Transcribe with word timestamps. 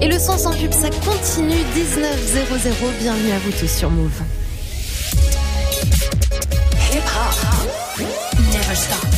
Et 0.00 0.08
le 0.08 0.18
son 0.18 0.38
sans 0.38 0.52
pub, 0.52 0.72
ça 0.72 0.88
continue 0.90 1.56
19.00. 1.74 3.00
Bienvenue 3.00 3.32
à 3.32 3.38
vous 3.38 3.50
tous 3.52 3.66
sur 3.66 3.90
Move. 3.90 4.22
Hip 6.92 7.02
hop. 7.02 8.00
Never 8.52 8.76
stop. 8.76 9.15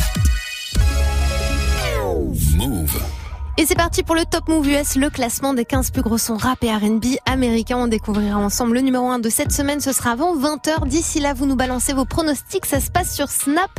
Et 3.59 3.65
c'est 3.65 3.75
parti 3.75 4.03
pour 4.03 4.15
le 4.15 4.23
Top 4.23 4.47
Move 4.47 4.69
US, 4.69 4.95
le 4.95 5.09
classement 5.09 5.53
des 5.53 5.65
15 5.65 5.91
plus 5.91 6.01
gros 6.01 6.17
sons 6.17 6.37
rap 6.37 6.63
et 6.63 6.73
R&B 6.73 7.17
américains. 7.25 7.75
On 7.75 7.87
découvrira 7.87 8.37
ensemble 8.37 8.75
le 8.75 8.79
numéro 8.79 9.09
1 9.09 9.19
de 9.19 9.27
cette 9.27 9.51
semaine. 9.51 9.81
Ce 9.81 9.91
sera 9.91 10.11
avant 10.11 10.33
20h. 10.33 10.87
D'ici 10.87 11.19
là, 11.19 11.33
vous 11.33 11.45
nous 11.45 11.57
balancez 11.57 11.91
vos 11.91 12.05
pronostics. 12.05 12.65
Ça 12.65 12.79
se 12.79 12.89
passe 12.89 13.13
sur 13.13 13.27
Snap, 13.29 13.69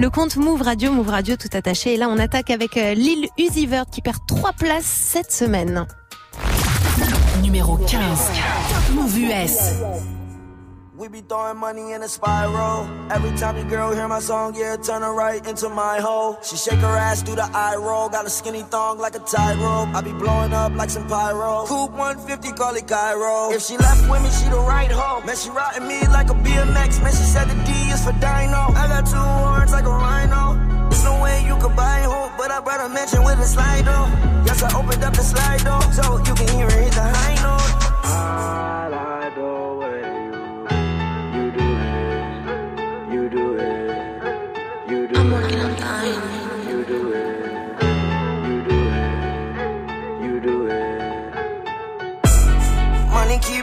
le 0.00 0.10
compte 0.10 0.34
Move 0.34 0.62
Radio, 0.62 0.90
Move 0.90 1.10
Radio 1.10 1.36
tout 1.36 1.48
attaché. 1.52 1.94
Et 1.94 1.96
là, 1.96 2.08
on 2.08 2.18
attaque 2.18 2.50
avec 2.50 2.76
euh, 2.76 2.94
Lil 2.94 3.28
Uzi 3.38 3.68
qui 3.92 4.02
perd 4.02 4.18
3 4.26 4.52
places 4.54 4.84
cette 4.84 5.30
semaine. 5.30 5.86
Numéro 7.40 7.76
15. 7.76 8.00
Move 8.96 9.16
US. 9.16 10.19
We 11.00 11.08
be 11.08 11.22
throwing 11.22 11.56
money 11.56 11.92
in 11.92 12.02
a 12.02 12.08
spiral. 12.08 12.84
Every 13.10 13.32
time 13.38 13.56
your 13.56 13.64
girl 13.70 13.94
hear 13.94 14.06
my 14.06 14.20
song, 14.20 14.54
yeah, 14.54 14.76
turn 14.76 15.00
her 15.00 15.14
right 15.14 15.40
into 15.48 15.70
my 15.70 15.98
hole. 15.98 16.36
She 16.42 16.56
shake 16.56 16.78
her 16.80 16.94
ass 17.08 17.22
through 17.22 17.36
the 17.36 17.48
eye 17.56 17.76
roll. 17.76 18.10
Got 18.10 18.26
a 18.26 18.28
skinny 18.28 18.60
thong 18.64 18.98
like 18.98 19.14
a 19.14 19.20
tightrope. 19.20 19.94
I 19.96 20.02
be 20.02 20.12
blowing 20.12 20.52
up 20.52 20.74
like 20.74 20.90
some 20.90 21.08
pyro. 21.08 21.64
Coupe 21.64 21.92
150, 21.92 22.52
call 22.52 22.76
it 22.76 22.86
Cairo. 22.86 23.50
If 23.50 23.62
she 23.62 23.78
left 23.78 24.10
with 24.10 24.22
me, 24.22 24.28
she 24.28 24.50
the 24.50 24.60
right 24.60 24.92
hoe. 24.92 25.24
Man, 25.24 25.36
she 25.36 25.48
riding 25.48 25.88
me 25.88 26.06
like 26.08 26.28
a 26.28 26.34
BMX. 26.34 27.02
Man, 27.02 27.12
she 27.12 27.24
said 27.32 27.48
the 27.48 27.56
D 27.64 27.72
is 27.88 28.04
for 28.04 28.12
dino. 28.20 28.68
I 28.76 28.84
got 28.92 29.06
two 29.08 29.16
horns 29.16 29.72
like 29.72 29.86
a 29.86 29.96
rhino. 30.04 30.60
There's 30.90 31.04
no 31.04 31.22
way 31.22 31.42
you 31.46 31.56
could 31.56 31.74
buy 31.74 32.00
hope, 32.04 32.36
but 32.36 32.50
I 32.50 32.60
brought 32.60 32.84
a 32.84 32.92
mansion 32.92 33.24
with 33.24 33.40
a 33.40 33.48
slide 33.48 33.86
door. 33.88 34.04
Yes, 34.44 34.62
I 34.62 34.68
opened 34.76 35.02
up 35.02 35.14
the 35.14 35.24
slide 35.24 35.64
door, 35.64 35.80
so 35.96 36.18
you 36.28 36.34
can 36.34 36.48
hear 36.52 36.66
it 36.66 36.92
hit 36.92 36.92
the 36.92 37.00
high 37.00 37.39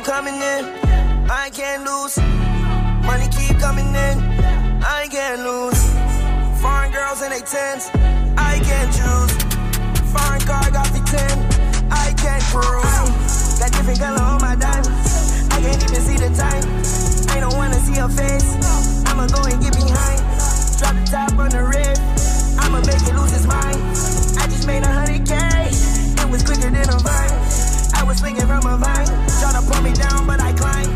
coming 0.07 0.35
in, 0.35 0.63
I 1.29 1.49
can't 1.51 1.83
lose. 1.83 2.15
Money 3.03 3.27
keep 3.27 3.59
coming 3.59 3.91
in, 3.91 4.15
I 4.79 5.05
can't 5.11 5.43
lose. 5.43 5.83
Foreign 6.63 6.93
girls 6.93 7.21
in 7.21 7.29
they 7.35 7.43
tens, 7.43 7.91
I 8.39 8.55
can't 8.63 8.87
choose. 8.95 9.33
Foreign 10.07 10.39
car 10.47 10.63
got 10.71 10.87
the 10.95 11.03
10, 11.03 11.91
I 11.91 12.15
can't 12.15 12.41
cruise. 12.47 13.59
Got 13.59 13.75
different 13.75 13.99
color 13.99 14.23
on 14.23 14.39
my 14.39 14.55
diamonds, 14.55 15.51
I 15.51 15.59
can't 15.59 15.83
even 15.83 15.99
see 15.99 16.15
the 16.15 16.31
time. 16.39 16.63
I 17.35 17.41
don't 17.41 17.57
wanna 17.59 17.75
see 17.75 17.99
her 17.99 18.07
face, 18.07 18.55
I'ma 19.11 19.27
go 19.27 19.43
and 19.43 19.59
get 19.59 19.75
behind. 19.75 20.23
Drop 20.79 20.95
the 20.95 21.05
top 21.11 21.35
on 21.35 21.49
the 21.51 21.67
rib, 21.67 21.99
I'ma 22.63 22.79
make 22.87 23.03
it 23.03 23.11
lose 23.11 23.35
its 23.35 23.45
mind. 23.45 23.75
I 24.39 24.47
just 24.47 24.65
made 24.67 24.83
a 24.83 24.87
hundred 24.87 25.27
K, 25.27 25.35
it 25.35 26.29
was 26.31 26.43
quicker 26.47 26.71
than 26.71 26.87
a 26.87 26.97
vine. 27.03 27.35
I 27.99 28.03
was 28.07 28.19
swinging 28.19 28.47
from 28.47 28.63
a 28.63 28.77
vine, 28.77 29.26
pull 29.67 29.81
me 29.83 29.93
down, 29.93 30.25
but 30.25 30.39
I 30.39 30.51
climb. 30.53 30.89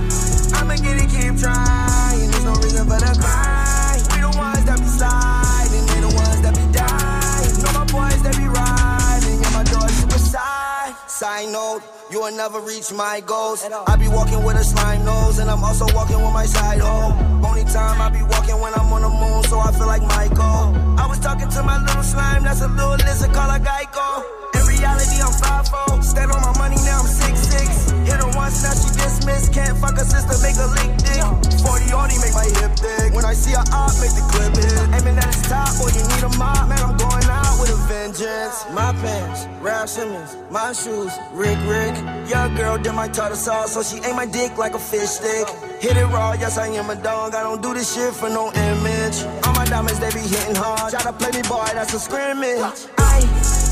I'ma 0.57 0.75
get 0.75 0.97
it, 1.03 1.09
keep 1.11 1.35
trying. 1.37 2.27
There's 2.31 2.45
no 2.45 2.55
reason 2.63 2.87
for 2.87 2.99
the 2.99 3.13
cry. 3.19 3.99
We 4.15 4.19
the 4.21 4.31
ones 4.37 4.63
that 4.65 4.79
be 4.79 4.87
sliding, 4.87 5.85
they 5.91 6.01
the 6.01 6.11
ones 6.15 6.41
that 6.41 6.53
be 6.55 6.65
dying. 6.71 7.53
Know 7.61 7.73
my 7.77 7.85
boys 7.91 8.21
that 8.23 8.35
be 8.37 8.47
riding, 8.47 9.39
and 9.45 9.53
my 9.53 9.63
door 9.67 9.87
suicide. 9.89 10.95
Side 11.07 11.49
note. 11.51 11.83
You 12.11 12.19
will 12.19 12.35
never 12.35 12.59
reach 12.59 12.91
my 12.91 13.21
goals. 13.21 13.63
I 13.87 13.95
be 13.95 14.09
walking 14.09 14.43
with 14.43 14.57
a 14.57 14.65
slime 14.65 15.05
nose, 15.05 15.39
and 15.39 15.49
I'm 15.49 15.63
also 15.63 15.85
walking 15.95 16.19
with 16.19 16.33
my 16.33 16.45
side 16.45 16.81
hoe. 16.81 17.15
Only 17.47 17.63
time 17.63 18.01
I 18.01 18.09
be 18.09 18.21
walking 18.21 18.59
when 18.59 18.73
I'm 18.73 18.91
on 18.91 19.01
the 19.01 19.09
moon, 19.09 19.43
so 19.43 19.59
I 19.59 19.71
feel 19.71 19.87
like 19.87 20.01
Michael. 20.01 20.75
I 20.99 21.07
was 21.07 21.19
talking 21.19 21.47
to 21.47 21.63
my 21.63 21.79
little 21.79 22.03
slime, 22.03 22.43
that's 22.43 22.61
a 22.61 22.67
little 22.67 22.99
lizard 23.07 23.31
called 23.31 23.55
a 23.55 23.63
Geico 23.63 24.23
In 24.55 24.67
reality, 24.67 25.21
I'm 25.23 25.31
5 25.31 26.03
Stand 26.03 26.31
on 26.31 26.41
my 26.41 26.57
money, 26.57 26.75
now 26.83 26.99
I'm 26.99 27.05
6'6. 27.07 27.80
Hit 28.05 28.19
her 28.19 28.31
once, 28.35 28.63
now 28.63 28.73
she 28.73 28.89
dismissed. 28.95 29.53
Can't 29.53 29.77
fuck 29.77 29.97
her 29.97 30.05
sister, 30.05 30.35
make 30.41 30.57
her 30.57 30.69
lick 30.77 30.91
dick. 31.01 31.21
40 31.61 31.93
already 31.93 32.17
make 32.19 32.33
my 32.33 32.47
hip 32.59 32.73
big. 32.81 33.13
When 33.13 33.25
I 33.25 33.33
see 33.33 33.53
her 33.53 33.65
up, 33.73 33.93
make 34.01 34.13
the 34.13 34.23
clip 34.31 34.55
hit. 34.57 34.73
Aiming 34.97 35.17
at 35.17 35.31
the 35.31 35.43
top, 35.49 35.71
boy, 35.77 35.91
you 35.93 36.03
need 36.03 36.23
a 36.23 36.31
mop. 36.37 36.69
Man, 36.69 36.81
I'm 36.81 36.97
going 36.97 37.27
out 37.29 37.55
with 37.59 37.71
a 37.71 37.79
vengeance. 37.87 38.65
My 38.73 38.91
pants, 39.03 39.47
Raf 39.61 39.89
Simons. 39.89 40.37
My 40.49 40.73
shoes, 40.73 41.13
Rick 41.33 41.59
Rick. 41.67 41.95
Young 42.29 42.55
girl 42.55 42.77
did 42.77 42.93
my 42.93 43.07
tartar 43.07 43.35
sauce, 43.35 43.73
so 43.73 43.83
she 43.83 44.01
ate 44.03 44.15
my 44.15 44.25
dick 44.25 44.57
like 44.57 44.73
a 44.73 44.79
fish 44.79 45.21
stick. 45.21 45.47
Hit 45.81 45.97
it 45.97 46.05
raw, 46.13 46.33
yes, 46.33 46.57
I 46.57 46.67
am 46.67 46.89
a 46.89 46.95
dog. 46.95 47.35
I 47.35 47.43
don't 47.43 47.61
do 47.61 47.73
this 47.73 47.93
shit 47.93 48.13
for 48.13 48.29
no 48.29 48.51
image. 48.53 49.17
All 49.45 49.53
my 49.53 49.65
diamonds, 49.65 49.99
they 49.99 50.11
be 50.11 50.21
hitting 50.21 50.55
hard. 50.55 50.91
Try 50.91 51.01
to 51.01 51.13
play 51.13 51.31
me, 51.31 51.41
boy, 51.47 51.65
that's 51.73 51.93
a 51.93 51.99
scrimmage. 51.99 52.59
I 52.97 53.21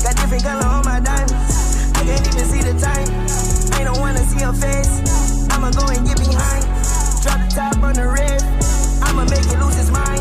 Got 0.02 0.16
different 0.16 0.42
color 0.42 0.66
on 0.66 0.84
my 0.84 0.98
diamonds. 1.00 1.92
I 1.94 2.04
can't 2.04 2.26
even 2.26 2.44
see 2.46 2.62
the 2.62 2.78
time. 2.80 3.49
I 3.80 3.84
don't 3.84 3.98
wanna 3.98 4.20
see 4.28 4.44
her 4.44 4.52
face. 4.52 5.00
I'ma 5.48 5.70
go 5.72 5.88
and 5.88 6.04
get 6.06 6.20
behind. 6.20 6.68
Drop 7.24 7.40
the 7.40 7.48
top 7.48 7.80
on 7.80 7.94
the 7.96 8.04
rib. 8.12 8.44
I'ma 9.00 9.24
make 9.24 9.40
it 9.40 9.56
lose 9.56 9.80
its 9.80 9.88
mind. 9.88 10.20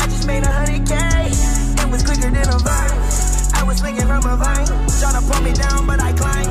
I 0.00 0.08
just 0.08 0.26
made 0.26 0.42
a 0.42 0.48
hundred 0.48 0.88
K. 0.88 0.96
It 0.96 1.88
was 1.92 2.00
quicker 2.02 2.32
than 2.32 2.48
a 2.48 2.56
vine. 2.56 2.96
I 3.52 3.60
was 3.68 3.84
swinging 3.84 4.08
from 4.08 4.24
a 4.24 4.36
vine. 4.40 4.64
Tryna 4.96 5.20
pull 5.28 5.42
me 5.44 5.52
down, 5.52 5.84
but 5.86 6.00
I 6.00 6.16
climb. 6.16 6.48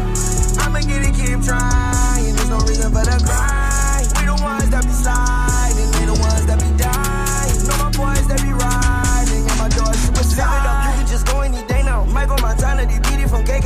I'ma 0.61 0.85
get 0.85 1.01
it, 1.01 1.17
keep 1.17 1.41
trying. 1.41 2.29
There's 2.37 2.49
no 2.53 2.61
reason 2.61 2.93
for 2.93 3.01
the 3.01 3.17
cry. 3.25 4.05
We 4.21 4.29
the 4.29 4.37
ones 4.37 4.69
that 4.69 4.85
be 4.85 4.93
sliding. 4.93 5.89
We 5.97 6.13
the 6.13 6.17
ones 6.21 6.45
that 6.45 6.61
be 6.61 6.69
dying. 6.77 7.57
Know 7.65 7.77
my 7.81 7.89
boys 7.89 8.25
that 8.29 8.37
be 8.45 8.53
riding. 8.53 9.49
And 9.49 9.57
my 9.57 9.69
doors 9.73 9.97
suicide. 9.97 10.45
Michael 10.45 10.74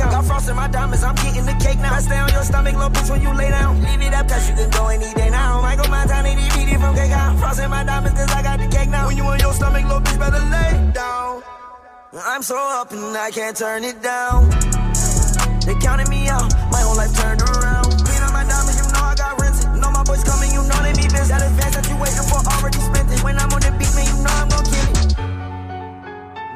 out. 0.00 0.12
Got 0.12 0.24
frost 0.24 0.48
in 0.48 0.56
my 0.56 0.68
diamonds, 0.68 1.04
I'm 1.04 1.14
getting 1.16 1.46
the 1.46 1.56
cake 1.62 1.78
now. 1.78 1.94
I 1.94 2.00
stay 2.00 2.18
on 2.18 2.32
your 2.32 2.42
stomach, 2.44 2.74
little 2.74 2.90
bitch, 2.90 3.10
when 3.10 3.22
you 3.22 3.32
lay 3.34 3.50
down. 3.50 3.82
Leave 3.82 4.02
it 4.02 4.14
up, 4.14 4.28
cause 4.28 4.48
you 4.48 4.54
can 4.56 4.70
go 4.70 4.88
any 4.88 5.12
day 5.14 5.30
now. 5.30 5.60
Michael 5.60 5.88
Montana, 5.90 6.28
it 6.28 6.80
from 6.80 6.94
cake 6.94 7.12
out. 7.12 7.38
Frost 7.38 7.60
in 7.60 7.70
my 7.70 7.84
diamonds, 7.84 8.18
cause 8.18 8.32
I 8.32 8.42
got 8.42 8.58
the 8.58 8.68
cake 8.68 8.88
now. 8.88 9.06
When 9.06 9.16
you 9.16 9.24
on 9.24 9.38
your 9.38 9.52
stomach, 9.52 9.84
little 9.84 10.00
bitch, 10.00 10.18
better 10.18 10.38
lay 10.38 10.92
down. 10.92 11.42
I'm 12.12 12.42
so 12.42 12.56
up 12.56 12.90
and 12.92 13.16
I 13.16 13.30
can't 13.30 13.56
turn 13.56 13.84
it 13.84 14.02
down. 14.02 14.50
They 15.66 15.74
counted 15.78 16.08
me 16.08 16.28
out, 16.28 16.50
my 16.72 16.80
whole 16.80 16.96
life 16.96 17.14
turned 17.14 17.42
around. 17.42 17.59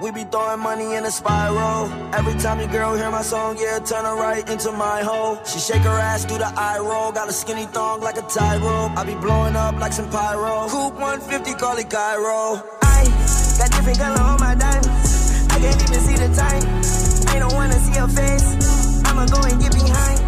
We 0.04 0.10
be 0.10 0.24
throwing 0.24 0.60
money 0.60 0.96
in 0.96 1.06
a 1.06 1.10
spiral. 1.10 1.90
Every 2.12 2.34
time 2.34 2.60
your 2.60 2.68
girl 2.68 2.94
hear 2.94 3.10
my 3.10 3.22
song, 3.22 3.56
yeah, 3.58 3.78
turn 3.78 4.04
her 4.04 4.14
right 4.14 4.46
into 4.50 4.70
my 4.70 5.00
hole. 5.00 5.42
She 5.46 5.58
shake 5.58 5.80
her 5.80 5.98
ass 5.98 6.26
through 6.26 6.44
the 6.44 6.52
eye 6.60 6.78
roll. 6.78 7.10
Got 7.10 7.30
a 7.30 7.32
skinny 7.32 7.64
thong 7.64 8.02
like 8.02 8.18
a 8.18 8.20
tightrope. 8.28 8.92
I 8.98 9.04
be 9.04 9.14
blowing 9.14 9.56
up 9.56 9.80
like 9.80 9.94
some 9.94 10.10
pyro. 10.10 10.68
Coupe 10.68 11.00
150, 11.00 11.54
call 11.54 11.78
it 11.78 11.88
Cairo. 11.88 12.60
I 12.82 13.08
got 13.56 13.72
different 13.72 13.98
color 13.98 14.20
on 14.20 14.40
my 14.40 14.54
diamonds. 14.54 15.48
I 15.48 15.56
can't 15.56 15.82
even 15.82 16.00
see 16.04 16.20
the 16.20 16.28
time. 16.36 16.64
I 17.32 17.38
don't 17.38 17.54
wanna 17.54 17.80
see 17.80 17.96
her 17.98 18.06
face. 18.06 18.44
I'ma 19.08 19.24
go 19.24 19.40
and 19.40 19.56
get 19.56 19.72
behind. 19.72 20.20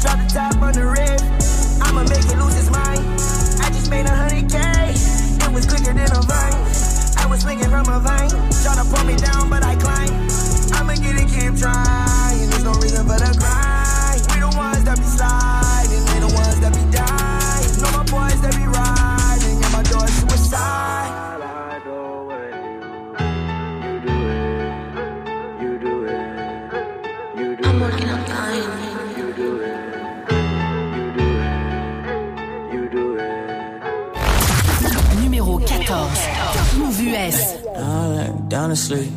Drop 0.00 0.16
the 0.24 0.28
top 0.32 0.56
on 0.64 0.72
the 0.72 0.86
rib. 0.88 1.20
I'ma 1.84 2.00
make 2.08 2.24
it 2.24 2.38
lose 2.40 2.56
its 2.56 2.70
mind. 2.72 3.04
I 3.60 3.68
just 3.76 3.90
made 3.90 4.06
a 4.06 4.16
hundred 4.16 4.48
K. 4.48 4.56
It 4.56 5.52
was 5.52 5.66
quicker 5.66 5.92
than 5.92 6.08
a 6.16 6.22
vine 6.24 6.57
was 7.38 7.44
swinging 7.44 7.70
from 7.70 7.88
a 7.88 8.00
vine. 8.00 8.30
Tryna 8.50 8.84
pull 8.92 9.04
me 9.06 9.16
down, 9.16 9.50
but 9.50 9.62
I 9.62 9.76
climb. 9.76 10.28
I'ma 10.74 10.94
get 10.94 11.16
it, 11.16 11.28
keep 11.28 11.54
trying. 11.58 12.50
There's 12.50 12.64
no 12.64 12.72
reason 12.72 13.06
for 13.06 13.18
the 13.18 13.32
grind. 13.38 14.20
We 14.32 14.40
the 14.40 14.52
ones 14.56 14.84
that 14.84 14.98
be 14.98 15.04
sliding, 15.04 16.04
they 16.06 16.20
the 16.20 16.32
ones 16.34 16.60
that 16.60 16.72
be 16.74 16.84
dying. 16.90 17.68
Know 17.82 17.90
my 17.94 18.04
boys 18.04 18.40
that 18.42 18.54
be 18.56 18.67
down 38.68 38.76
to 38.76 38.82
sleep. 38.82 39.12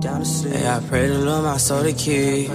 To. 0.00 0.48
Hey, 0.48 0.66
I 0.66 0.80
pray 0.88 1.06
to 1.08 1.18
Lord 1.18 1.44
my 1.44 1.56
soul 1.58 1.82
the 1.82 1.92
key. 1.92 2.46
Yeah. 2.46 2.52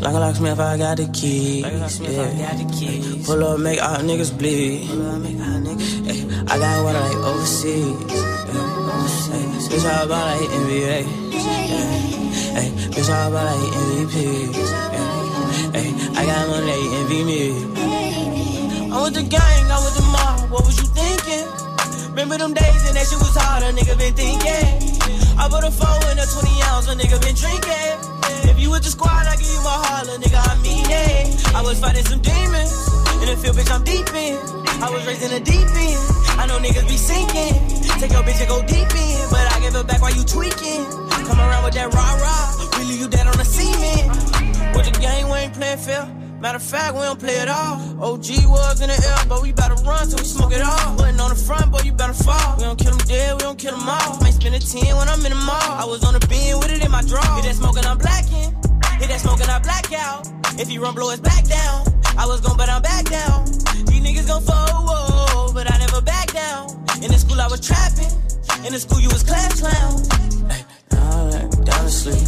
Like 0.00 0.14
a 0.14 0.18
locksmith, 0.18 0.58
I 0.58 0.76
got 0.78 0.96
the 0.96 1.06
key. 1.12 1.60
Yeah. 1.60 1.88
Pull 3.24 3.44
up, 3.44 3.60
make 3.60 3.82
all 3.82 3.98
niggas 3.98 4.32
bleed. 4.36 4.88
Hey, 6.06 6.24
I 6.48 6.58
got 6.58 6.84
water 6.84 7.00
like 7.00 7.16
overseas. 7.16 7.96
Switch 9.66 9.84
out 9.84 10.06
about 10.06 10.40
like 10.40 10.50
NBA. 10.50 11.04
Bitch, 12.92 13.08
all 13.08 13.28
about 13.28 13.44
like 13.48 13.72
MVP. 13.72 14.16
Hey, 15.72 15.88
I 16.18 16.26
got 16.26 16.48
money, 16.48 16.72
envy 16.98 17.20
me. 17.24 17.42
I'm 18.92 19.00
with 19.04 19.14
the 19.14 19.22
gang, 19.22 19.70
I'm 19.70 19.82
with 19.84 19.96
the 19.96 20.02
mob. 20.12 20.50
What 20.50 20.64
was 20.66 20.76
you? 20.78 20.91
Remember 22.22 22.38
them 22.38 22.54
days 22.54 22.86
and 22.86 22.94
that 22.94 23.02
shit 23.10 23.18
was 23.18 23.34
hard, 23.34 23.66
a 23.66 23.74
nigga 23.74 23.98
been 23.98 24.14
thinking. 24.14 24.70
I 25.34 25.50
put 25.50 25.66
a 25.66 25.74
four 25.74 25.90
in 26.06 26.22
a 26.22 26.22
20 26.22 26.70
ounce, 26.70 26.86
a 26.86 26.94
nigga 26.94 27.18
been 27.18 27.34
drinking. 27.34 27.98
If 28.46 28.62
you 28.62 28.70
with 28.70 28.86
the 28.86 28.94
squad, 28.94 29.26
I 29.26 29.34
give 29.34 29.50
you 29.50 29.58
my 29.66 29.74
heart, 29.74 30.06
a 30.06 30.14
nigga, 30.22 30.38
I 30.38 30.54
mean 30.62 30.86
it. 30.86 31.34
I 31.50 31.66
was 31.66 31.82
fighting 31.82 32.06
some 32.06 32.22
demons. 32.22 32.70
In 33.18 33.26
the 33.26 33.34
field, 33.42 33.58
bitch, 33.58 33.74
I'm 33.74 33.82
deep 33.82 34.06
in. 34.14 34.38
I 34.78 34.86
was 34.86 35.02
raised 35.02 35.26
in 35.26 35.34
the 35.34 35.42
deep 35.42 35.66
end. 35.66 35.98
I 36.38 36.46
know 36.46 36.62
niggas 36.62 36.86
be 36.86 36.94
sinking. 36.94 37.58
Take 37.98 38.14
your 38.14 38.22
bitch 38.22 38.38
and 38.38 38.46
go 38.54 38.62
deep 38.70 38.94
in. 38.94 39.18
But 39.26 39.42
I 39.42 39.58
give 39.58 39.74
it 39.74 39.86
back 39.90 39.98
while 39.98 40.14
you 40.14 40.22
tweaking. 40.22 40.86
Come 41.26 41.42
around 41.42 41.66
with 41.66 41.74
that 41.74 41.90
rah 41.90 42.22
rah. 42.22 42.54
We 42.78 42.86
leave 42.86 43.02
you 43.02 43.10
dead 43.10 43.26
on 43.26 43.34
the 43.34 43.42
cement. 43.42 44.14
With 44.78 44.86
the 44.86 44.94
game, 45.02 45.26
we 45.26 45.42
ain't 45.42 45.58
playing 45.58 45.82
fair. 45.82 46.06
Matter 46.38 46.56
of 46.56 46.62
fact, 46.62 46.94
we 46.94 47.02
don't 47.02 47.18
play 47.18 47.38
at 47.38 47.50
all. 47.50 48.14
OG 48.14 48.46
was 48.46 48.80
in 48.80 48.90
the 48.90 48.98
air, 48.98 49.26
but 49.26 49.42
we 49.42 49.50
bout 49.50 49.74
to 49.74 49.82
run 49.82 49.91
If 60.62 60.68
he 60.68 60.78
run, 60.78 60.94
blow 60.94 61.10
his 61.10 61.18
back 61.18 61.44
down. 61.46 61.82
I 62.16 62.24
was 62.24 62.40
gon' 62.40 62.56
but 62.56 62.68
I'm 62.68 62.82
back 62.82 63.04
down. 63.06 63.46
These 63.90 63.98
niggas 63.98 64.28
gon' 64.28 64.42
fall, 64.42 65.52
but 65.52 65.68
I 65.68 65.76
never 65.78 66.00
back 66.00 66.32
down. 66.32 66.70
In 67.02 67.10
the 67.10 67.18
school 67.18 67.40
I 67.40 67.48
was 67.48 67.58
trapping. 67.58 68.06
In 68.64 68.72
the 68.72 68.78
school 68.78 69.00
you 69.00 69.08
was 69.08 69.24
class 69.24 69.58
clown. 69.58 69.98
Hey, 70.48 70.62
now 70.92 71.18
I 71.18 71.22
let 71.34 71.58
me 71.58 71.64
down 71.64 71.82
to 71.82 71.90
sleep. 71.90 72.22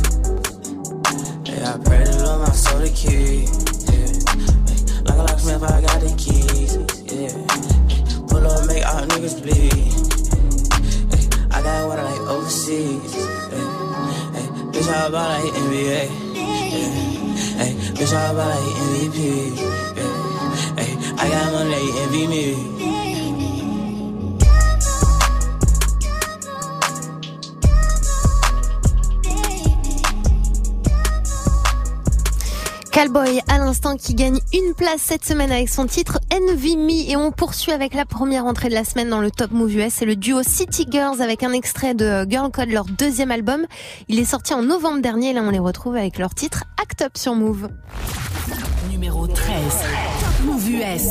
Hey, 1.46 1.62
I 1.62 1.78
pray 1.78 2.02
to 2.02 2.24
Lord 2.26 2.40
my 2.42 2.50
soul 2.50 2.80
to 2.82 2.90
keep. 2.90 3.46
Yeah. 3.94 4.18
Like 5.06 5.14
a 5.14 5.24
locksmith, 5.30 5.62
I 5.62 5.80
got 5.86 6.00
the 6.02 6.10
keys. 6.18 6.74
Yeah. 7.06 7.38
Pull 8.26 8.50
up, 8.50 8.66
make 8.66 8.82
all 8.82 9.06
niggas 9.14 9.38
bleed. 9.46 9.94
I 11.54 11.62
got 11.62 11.86
water 11.86 12.02
like 12.02 12.20
overseas. 12.26 13.14
Hey, 13.14 13.62
hey, 14.34 14.46
bitch, 14.74 14.90
how 14.90 15.06
about 15.06 15.38
like 15.38 15.54
NBA? 15.54 16.34
Yeah. 16.34 17.03
Hey. 17.64 17.94
Callboy 32.94 33.42
à 33.48 33.58
l'instant 33.58 33.96
qui 33.96 34.14
gagne 34.14 34.38
une 34.52 34.72
place 34.72 35.00
cette 35.00 35.24
semaine 35.24 35.50
avec 35.50 35.68
son 35.68 35.86
titre 35.86 36.20
Envy 36.34 36.76
Me 36.76 37.08
et 37.08 37.16
on 37.16 37.30
poursuit 37.30 37.70
avec 37.70 37.94
la 37.94 38.04
première 38.04 38.44
entrée 38.44 38.68
de 38.68 38.74
la 38.74 38.82
semaine 38.82 39.08
dans 39.08 39.20
le 39.20 39.30
Top 39.30 39.52
Move 39.52 39.76
US. 39.76 39.94
C'est 39.94 40.04
le 40.04 40.16
duo 40.16 40.42
City 40.42 40.84
Girls 40.90 41.22
avec 41.22 41.44
un 41.44 41.52
extrait 41.52 41.94
de 41.94 42.26
Girl 42.28 42.50
Code, 42.50 42.70
leur 42.70 42.86
deuxième 42.86 43.30
album. 43.30 43.66
Il 44.08 44.18
est 44.18 44.24
sorti 44.24 44.52
en 44.52 44.62
novembre 44.62 45.00
dernier. 45.00 45.32
Là, 45.32 45.42
on 45.44 45.50
les 45.50 45.60
retrouve 45.60 45.94
avec 45.94 46.18
leur 46.18 46.34
titre 46.34 46.64
Act 46.82 47.02
Up 47.02 47.12
sur 47.16 47.36
Move. 47.36 47.68
Numéro 48.90 49.28
13. 49.28 49.54
Top 50.20 50.46
Move 50.46 50.70
US. 50.70 51.06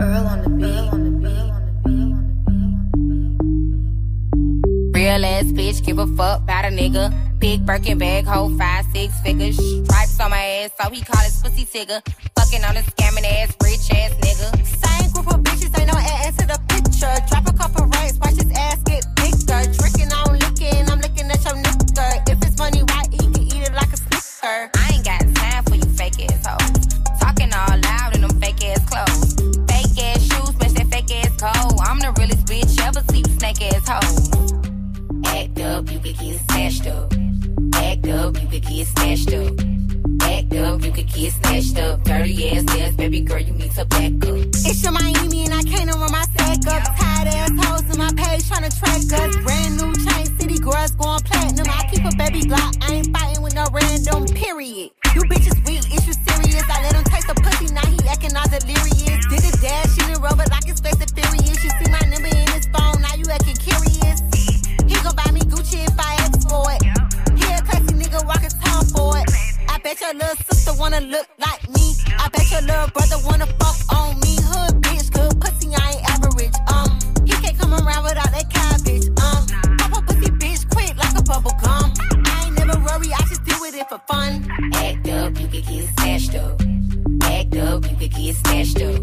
Earl 0.00 0.26
on 0.26 0.42
the 0.42 0.48
beat. 0.56 0.90
Real 4.94 5.22
ass 5.22 5.44
bitch, 5.52 5.84
give 5.84 5.98
a 5.98 6.06
fuck 6.06 6.40
about 6.48 6.64
a 6.64 6.70
nigga. 6.70 7.29
Big 7.40 7.64
Birkin 7.64 7.96
bag, 7.96 8.26
hold 8.26 8.58
five, 8.58 8.84
six 8.92 9.18
figures. 9.22 9.56
Stripes 9.56 10.20
on 10.20 10.30
my 10.30 10.44
ass, 10.60 10.70
so 10.78 10.90
he 10.90 11.00
call 11.00 11.22
his 11.24 11.40
pussy 11.40 11.64
tigger. 11.64 12.00
Fucking 12.36 12.62
on 12.62 12.76
a 12.76 12.82
scamming 12.82 13.24
ass, 13.24 13.56
rich 13.64 13.90
ass 13.96 14.12
nigga. 14.20 14.48
Same 14.66 15.10
group 15.12 15.26
of 15.32 15.40
bitches, 15.40 15.72
ain't 15.80 15.90
no 15.90 15.98
ass 15.98 16.36
to 16.36 16.46
the 16.46 16.60
picture. 16.68 17.16
Drop 17.32 17.48
a 17.48 17.56
couple 17.56 17.86
rights, 17.86 18.18
watch 18.18 18.36
his 18.36 18.52
ass 18.52 18.76
get 18.84 19.06
bigger. 19.16 19.72
Tricking, 19.72 20.12
I'm 20.12 20.36
looking, 20.36 20.84
I'm 20.84 21.00
looking 21.00 21.30
at 21.32 21.42
your 21.42 21.56
nigga. 21.56 22.28
If 22.28 22.44
it's 22.44 22.58
money 22.58 22.84
right, 22.92 23.08
he 23.10 23.24
can 23.32 23.40
eat 23.40 23.64
it 23.64 23.72
like 23.72 23.88
a 23.88 23.96
snicker. 23.96 24.70
I 24.76 24.90
ain't 24.92 25.04
got 25.08 25.20
time 25.40 25.64
for 25.64 25.76
you 25.76 25.88
fake 25.96 26.20
ass 26.28 26.44
hoes. 26.44 26.92
Talking 27.24 27.54
all 27.56 27.72
loud 27.72 28.16
in 28.16 28.20
them 28.20 28.38
fake 28.38 28.62
ass 28.68 28.84
clothes. 28.84 29.32
Fake 29.64 29.96
ass 29.96 30.20
shoes, 30.28 30.52
match 30.60 30.76
that 30.76 30.88
fake 30.92 31.08
ass 31.24 31.32
coat. 31.40 31.80
I'm 31.88 32.00
the 32.04 32.12
realest 32.20 32.44
bitch 32.44 32.76
ever 32.84 33.00
see 33.08 33.24
snake 33.40 33.64
ass 33.72 33.88
hoes. 33.88 34.28
Act 35.24 35.58
up, 35.60 35.90
you 35.90 35.98
could 36.00 36.18
get 36.18 36.38
snatched 36.50 36.86
up. 36.86 37.19
Up, 38.30 38.40
you 38.40 38.46
could 38.46 38.62
get 38.62 38.86
snatched 38.86 39.32
up. 39.34 39.52
Act 40.22 40.54
up, 40.54 40.84
you 40.84 40.92
could 40.92 41.12
get 41.12 41.32
snatched 41.32 41.78
up. 41.78 42.04
Dirty 42.04 42.50
ass 42.50 42.64
ass, 42.78 42.94
baby 42.94 43.20
girl, 43.22 43.40
you 43.40 43.52
need 43.54 43.72
to 43.72 43.84
back 43.86 44.14
up. 44.22 44.38
It's 44.70 44.82
your 44.84 44.92
Miami 44.92 45.46
and 45.46 45.54
I 45.54 45.62
can't 45.64 45.90
run 45.90 46.12
my 46.12 46.22
sack 46.38 46.62
up. 46.70 46.94
Tired 46.94 47.26
ass 47.26 47.50
hoes 47.58 47.90
in 47.90 47.98
my 47.98 48.12
page 48.14 48.46
trying 48.46 48.70
to 48.70 48.78
track 48.78 49.02
us. 49.02 49.34
Brand 49.42 49.78
new 49.78 49.90
chain, 50.06 50.26
city 50.38 50.58
girls 50.60 50.92
going 50.92 51.18
platinum. 51.26 51.66
I 51.74 51.90
keep 51.90 52.06
a 52.06 52.14
baby 52.14 52.46
Glock, 52.46 52.78
I 52.86 53.02
ain't 53.02 53.10
fighting 53.10 53.42
with 53.42 53.56
no 53.56 53.66
random, 53.72 54.26
period. 54.26 54.92
You 55.12 55.22
bitches 55.26 55.58
weak, 55.66 55.82
is 55.90 56.06
you 56.06 56.14
serious? 56.14 56.62
I 56.70 56.86
let 56.86 56.94
him 56.94 57.04
taste 57.10 57.26
the 57.26 57.34
pussy, 57.34 57.74
now 57.74 57.86
he 57.86 57.98
acting 58.06 58.36
all 58.36 58.46
delirious. 58.46 59.26
Did 59.26 59.42
a 59.42 59.52
dash 59.58 59.98
in 59.98 60.14
the 60.14 60.20
rover 60.22 60.46
like 60.54 60.70
his 60.70 60.78
face 60.78 61.02
is 61.02 61.10
furious. 61.10 61.64
You 61.64 61.70
see 61.82 61.90
my 61.90 61.98
number 62.06 62.30
in 62.30 62.46
his 62.54 62.70
phone, 62.70 63.02
now 63.02 63.14
you 63.18 63.26
acting 63.26 63.56
curious. 63.56 64.29
Wanna 70.80 71.00
look 71.02 71.28
like 71.38 71.68
me. 71.68 71.94
I 72.18 72.28
bet 72.30 72.50
your 72.50 72.62
little 72.62 72.88
brother 72.88 73.16
wanna 73.26 73.46
fuck 73.60 73.76
on 73.94 74.18
me. 74.20 74.34
Hood 74.40 74.80
bitch, 74.80 75.12
good 75.12 75.38
pussy, 75.38 75.68
I 75.76 75.92
ain't 75.92 76.10
average. 76.10 76.56
Um, 76.72 76.98
he 77.26 77.32
can't 77.42 77.58
come 77.58 77.74
around 77.74 78.02
without 78.04 78.32
that 78.32 78.48
cabbage. 78.48 79.06
Um, 79.20 79.76
pop 79.76 79.98
a 79.98 80.06
pussy 80.06 80.30
bitch 80.40 80.62
quick 80.70 80.96
like 80.96 81.16
a 81.18 81.22
bubble 81.22 81.54
gum. 81.62 81.92
I 82.24 82.46
ain't 82.46 82.56
never 82.56 82.80
worry, 82.80 83.12
I 83.12 83.20
just 83.28 83.44
deal 83.44 83.60
with 83.60 83.76
it 83.76 83.88
for 83.90 84.00
fun. 84.08 84.48
Act 84.72 85.06
up, 85.08 85.38
you 85.38 85.48
could 85.48 85.66
get 85.66 85.84
snatched 85.98 86.34
up. 86.34 86.62
Act 87.24 87.56
up, 87.56 87.90
you 87.90 87.96
could 87.96 88.14
get 88.14 88.34
snatched 88.36 88.80
up. 88.80 89.00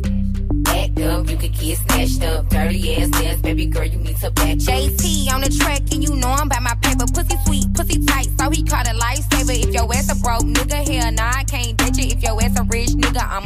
Act 0.66 1.00
up, 1.00 1.30
you 1.30 1.38
could 1.38 1.54
get 1.54 1.78
snatched 1.78 2.24
up. 2.24 2.50
Dirty 2.50 2.96
ass 2.96 3.12
ass, 3.24 3.42
baby 3.42 3.68
girl, 3.68 3.86
you 3.86 4.00
need 4.00 4.18
to 4.18 4.32
back 4.32 4.58
JT 4.58 5.32
on 5.32 5.42
the 5.42 5.50
track, 5.50 5.82
and 5.94 6.04
you 6.04 6.16
know 6.16 6.30
I'm 6.30 6.48
about 6.48 6.64
my 6.64 6.76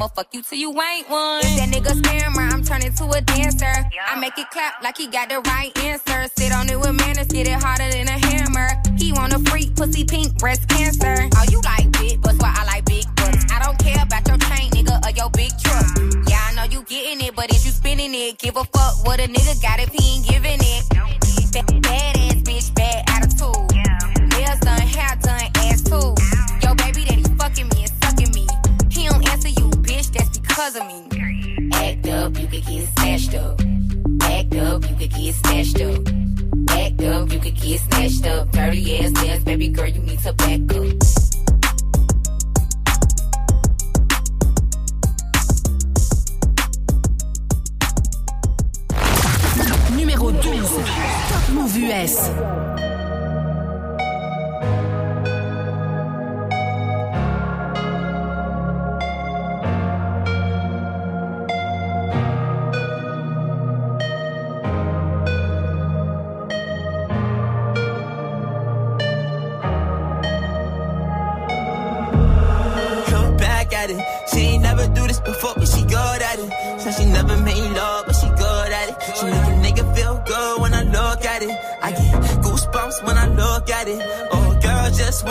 I'ma 0.02 0.08
fuck 0.08 0.34
you 0.34 0.42
till 0.42 0.58
you 0.58 0.70
ain't 0.82 1.08
one. 1.12 1.42
If 1.46 1.58
that 1.58 1.70
nigga 1.70 1.94
scammer, 2.02 2.52
I'm 2.52 2.64
turning 2.64 2.92
to 2.96 3.06
a 3.12 3.22
dancer. 3.22 3.72
I 4.10 4.20
make 4.20 4.36
it 4.36 4.50
clap 4.50 4.82
like 4.82 4.98
he 4.98 5.06
got 5.06 5.30
the 5.30 5.42
right 5.42 5.70
answer. 5.78 6.26
Sit 6.36 6.52
on 6.52 6.68
it 6.70 6.80
with 6.80 6.96
manners, 6.96 7.28
get 7.28 7.48
it 7.48 7.62
harder 7.62 7.88
than 7.88 8.08
a 8.08 8.18
hammer. 8.18 8.70
He 8.98 9.14
want 9.14 9.32
a 9.34 9.40
freak, 9.52 9.76
pussy 9.76 10.04
pink, 10.04 10.40
breast 10.40 10.68
cancer. 10.70 11.30
Oh, 11.38 11.46
you 11.52 11.62
like 11.62 11.92
big 12.02 12.20
butts, 12.20 12.40
why 12.40 12.52
I 12.52 12.66
like 12.66 12.86
big 12.86 13.06
butts. 13.16 13.46
I 13.54 13.62
don't 13.64 13.78
care 13.78 14.02
about 14.02 14.28
your 14.28 14.40
chain, 14.50 14.72
nigga, 14.72 15.06
or 15.06 15.12
your 15.12 15.30
big 15.30 15.52
truck. 15.62 15.86
Yeah, 16.28 16.50
I 16.50 16.54
know 16.56 16.64
you 16.64 16.82
getting 16.86 17.22
it, 17.24 17.36
but 17.36 17.54
if 17.54 17.64
you 17.64 17.70
spinning 17.70 18.16
it, 18.16 18.40
give 18.40 18.58
a 18.58 18.64
fuck 18.64 19.06
what 19.06 19.20
a 19.20 19.28
nigga 19.28 19.62
got 19.62 19.80
if 19.80 19.90
he 19.94 20.18
ain't 20.18 20.28
giving 20.28 20.62
it. 20.62 20.90
Bad, 21.54 21.82
bad 21.84 22.21
because 30.62 30.76
of 30.76 30.86
me. 30.86 31.70
Act 31.74 32.08
up, 32.08 32.40
you 32.40 32.48
could 32.48 32.66
get 32.66 32.88
snatched 32.90 33.34
up. 33.34 33.60
Act 34.22 34.56
up, 34.56 34.90
you 34.90 34.96
could 34.96 35.10
get 35.10 35.34
snatched 35.34 35.82
up. 35.82 36.08
Act 36.70 37.02
up, 37.02 37.34
you 37.34 37.40
could 37.40 37.56
get 37.56 37.80
snatched 37.80 38.28
up. 38.28 38.52
Dirty 38.52 39.00
ass 39.00 39.12
ass, 39.26 39.44
baby 39.44 39.70
girl, 39.70 39.88
you 39.88 40.02
need 40.02 40.20
to 40.20 40.34
back 40.34 40.62
up. 40.76 40.86
Numéro 49.96 50.32
12. 50.32 50.86
Top 51.30 51.50
Move 51.50 51.76
US. 51.78 52.71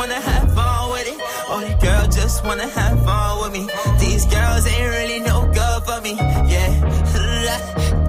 Wanna 0.01 0.21
have 0.33 0.55
fun 0.55 0.91
with 0.93 1.07
it. 1.13 1.21
All 1.51 1.61
the 1.61 1.75
girls 1.87 2.09
just 2.17 2.43
wanna 2.47 2.69
have 2.79 2.97
fun 3.05 3.31
with 3.41 3.53
me. 3.53 3.65
These 3.99 4.25
girls 4.35 4.67
ain't 4.67 4.91
really 4.97 5.21
no 5.31 5.37
good 5.59 5.81
for 5.87 6.01
me. 6.07 6.13
Yeah. 6.53 6.71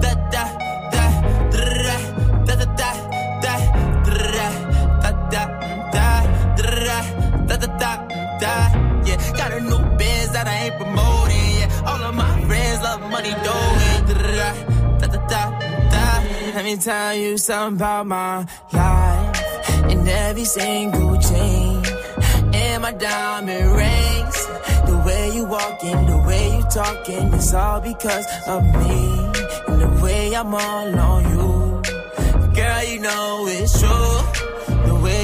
Da, 0.02 0.12
da, 0.34 0.44
da, 0.94 1.04
da, 1.52 1.64
da, 2.48 2.54
da, 2.58 2.64
da, 2.64 2.64
da, 2.64 2.94
da, 3.44 5.34
da, 5.34 5.34
da, 5.34 5.44
da, 7.48 7.56
da, 7.62 7.68
da, 7.82 7.92
da. 8.42 8.54
Yeah, 9.08 9.18
got 9.40 9.50
a 9.52 9.60
new 9.60 9.82
biz 9.98 10.28
that 10.34 10.46
I 10.54 10.56
ain't 10.64 10.76
promoting. 10.80 11.48
Yeah, 11.58 11.88
all 11.88 12.02
of 12.08 12.14
my 12.14 12.34
friends 12.46 12.78
love 12.86 13.02
money, 13.14 13.34
doing. 13.48 14.00
Da, 14.08 15.06
da, 15.12 15.18
da, 15.32 15.42
da. 15.92 16.12
Let 16.54 16.64
me 16.64 16.76
tell 16.76 17.14
you 17.14 17.36
something 17.36 17.76
about 17.76 18.06
my 18.06 18.46
life. 18.72 19.52
In 19.90 20.08
every 20.08 20.44
single 20.44 21.18
chain, 21.18 21.61
and 22.72 22.82
my 22.82 22.92
diamond 22.92 23.76
rings. 23.76 24.46
The 24.86 25.02
way 25.06 25.30
you 25.34 25.44
walking, 25.44 26.06
the 26.06 26.18
way 26.26 26.56
you 26.56 26.62
talking, 26.70 27.32
it's 27.34 27.52
all 27.52 27.80
because 27.80 28.26
of 28.46 28.64
me. 28.64 29.00
And 29.68 29.80
the 29.80 30.00
way 30.02 30.34
I'm 30.34 30.54
all 30.54 30.98
on 31.10 31.22
you. 31.32 31.82
Girl, 32.54 32.84
you 32.84 32.98
know 33.00 33.46
it's 33.48 33.78
true. 33.80 34.41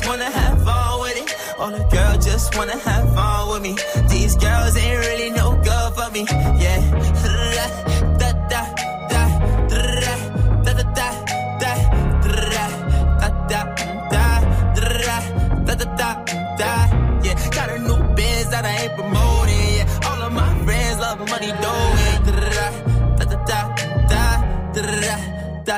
just 0.00 0.08
wanna 0.08 0.30
have 0.30 0.64
fun 0.64 1.00
with 1.00 1.16
it. 1.16 1.58
All 1.58 1.70
the 1.70 1.84
girls 1.92 2.24
just 2.24 2.56
wanna 2.56 2.78
have 2.78 3.14
fun 3.14 3.50
with 3.50 3.62
me. 3.62 3.76
These 4.08 4.36
girls 4.36 4.76
ain't 4.76 4.98
really 5.06 5.30
no 5.30 5.56
good 5.56 5.94
for 5.94 6.10
me. 6.10 6.22
Yeah. 6.62 6.80
Da, 8.18 8.32
da, 8.52 8.62
da, 9.10 9.22
da, 9.68 9.82
da, 10.64 10.72
da, 10.72 10.72
da, 10.72 10.82
da, 10.82 11.12
da, 12.80 13.50
da, 13.50 13.62
da, 15.66 15.74
da, 15.74 15.84
da, 16.00 16.10
da. 16.56 16.72
Yeah, 17.22 17.50
got 17.50 17.68
a 17.70 17.78
new 17.78 17.99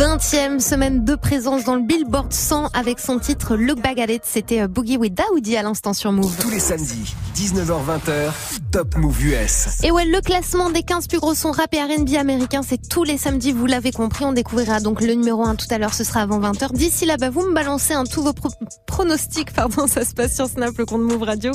20e 0.00 0.60
semaine 0.60 1.04
de 1.04 1.14
présence 1.14 1.64
dans 1.64 1.74
le 1.74 1.82
Billboard 1.82 2.32
100 2.32 2.68
avec 2.68 2.98
son 2.98 3.18
titre 3.18 3.54
Look 3.54 3.82
Back 3.82 3.98
at 3.98 4.10
It. 4.10 4.22
C'était 4.24 4.62
euh, 4.62 4.66
Boogie 4.66 4.96
with 4.96 5.12
Daoudi 5.12 5.58
à 5.58 5.62
l'instant 5.62 5.92
sur 5.92 6.10
Move. 6.10 6.34
Tous 6.40 6.48
les 6.48 6.58
samedis, 6.58 7.14
19h-20h, 7.36 8.30
Top 8.72 8.96
Move 8.96 9.22
US. 9.26 9.82
Et 9.82 9.90
ouais, 9.90 10.06
le 10.06 10.22
classement 10.22 10.70
des 10.70 10.82
15 10.84 11.06
plus 11.06 11.18
gros 11.18 11.34
sons 11.34 11.50
rap 11.50 11.74
et 11.74 11.82
R&B 11.82 12.14
américains, 12.18 12.62
c'est 12.66 12.80
tous 12.88 13.04
les 13.04 13.18
samedis, 13.18 13.52
vous 13.52 13.66
l'avez 13.66 13.92
compris. 13.92 14.24
On 14.24 14.32
découvrira 14.32 14.80
donc 14.80 15.02
le 15.02 15.12
numéro 15.12 15.44
1 15.44 15.56
tout 15.56 15.66
à 15.68 15.76
l'heure, 15.76 15.92
ce 15.92 16.02
sera 16.02 16.22
avant 16.22 16.40
20h. 16.40 16.72
D'ici 16.72 17.04
là, 17.04 17.18
bah, 17.18 17.28
vous 17.28 17.42
me 17.42 17.52
balancez 17.52 17.92
un 17.92 18.04
tous 18.04 18.22
vos 18.22 18.32
pro- 18.32 18.48
pronostics, 18.86 19.52
pardon, 19.52 19.86
ça 19.86 20.06
se 20.06 20.14
passe 20.14 20.34
sur 20.34 20.46
Snap, 20.48 20.78
le 20.78 20.86
compte 20.86 21.02
Move 21.02 21.24
Radio. 21.24 21.52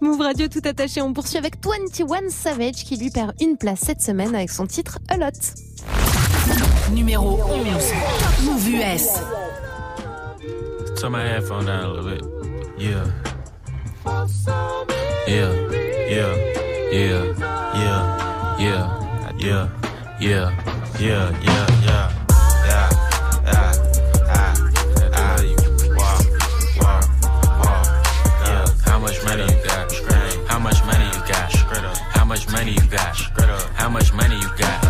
Move 0.00 0.20
Radio 0.20 0.48
tout 0.48 0.62
attaché. 0.64 1.00
On 1.00 1.12
poursuit 1.12 1.38
avec 1.38 1.64
21 1.64 2.28
Savage 2.28 2.82
qui 2.84 2.96
lui 2.96 3.10
perd 3.10 3.34
une 3.40 3.56
place 3.56 3.78
cette 3.86 4.00
semaine 4.00 4.34
avec 4.34 4.50
son 4.50 4.66
titre 4.66 4.98
A 5.08 5.16
Lot. 5.16 5.30
Numéro 6.90 7.38
11. 7.48 7.92
Top 8.20 8.40
Mouv' 8.42 8.68
US. 8.68 9.20
Turn 11.00 11.12
my 11.12 11.22
headphone 11.22 11.66
down 11.66 11.84
a 11.84 11.88
little 11.88 12.04
bit. 12.04 12.22
Yeah. 12.78 13.04
Yeah. 15.26 15.52
Yeah. 16.08 16.34
Yeah. 16.92 17.22
Yeah. 18.58 18.84
Yeah. 19.38 19.68
Yeah. 20.20 20.50
Yeah. 21.00 21.30
Yeah. 21.40 21.70
Yeah. 21.82 22.10
Ah. 23.46 23.72
Ah. 24.30 24.54
Yeah. 28.46 28.66
How 28.86 28.98
much 28.98 29.18
money 29.24 29.44
you 29.44 29.58
got? 29.66 29.92
How 30.48 30.58
much 30.58 32.46
money 32.48 32.72
you 32.72 32.80
got? 32.90 33.14
How 33.74 33.88
much 33.88 34.12
money 34.12 34.36
you 34.36 34.48
got? 34.58 34.83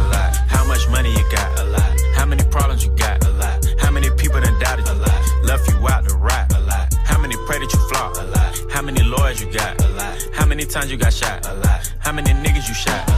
Times 10.74 10.90
you 10.90 10.96
got 10.96 11.12
shot? 11.12 11.46
A 11.46 11.54
lot. 11.54 11.92
How 12.00 12.10
many 12.10 12.32
niggas 12.32 12.66
you 12.68 12.74
shot? 12.74 13.13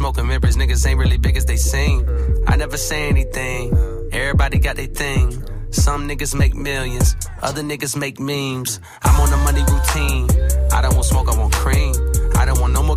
And 0.00 0.28
mirrors, 0.28 0.56
niggas 0.56 0.86
ain't 0.86 0.98
really 0.98 1.18
big 1.18 1.36
as 1.36 1.44
they 1.44 1.56
seem. 1.56 2.06
I 2.46 2.56
never 2.56 2.76
say 2.76 3.08
anything. 3.08 4.08
Everybody 4.12 4.58
got 4.58 4.76
their 4.76 4.86
thing. 4.86 5.44
Some 5.70 6.08
niggas 6.08 6.34
make 6.34 6.54
millions, 6.54 7.14
other 7.42 7.62
niggas 7.62 7.96
make 7.96 8.18
memes. 8.18 8.80
I'm 9.02 9.20
on 9.20 9.32
a 9.32 9.36
money 9.44 9.60
routine. 9.60 10.28
I 10.72 10.82
don't 10.82 10.94
want 10.94 11.04
smoke, 11.04 11.28
I 11.28 11.38
want 11.38 11.52
cream. 11.52 11.94
I 12.34 12.44
don't 12.44 12.58
want 12.60 12.72
no 12.72 12.82
more 12.82 12.96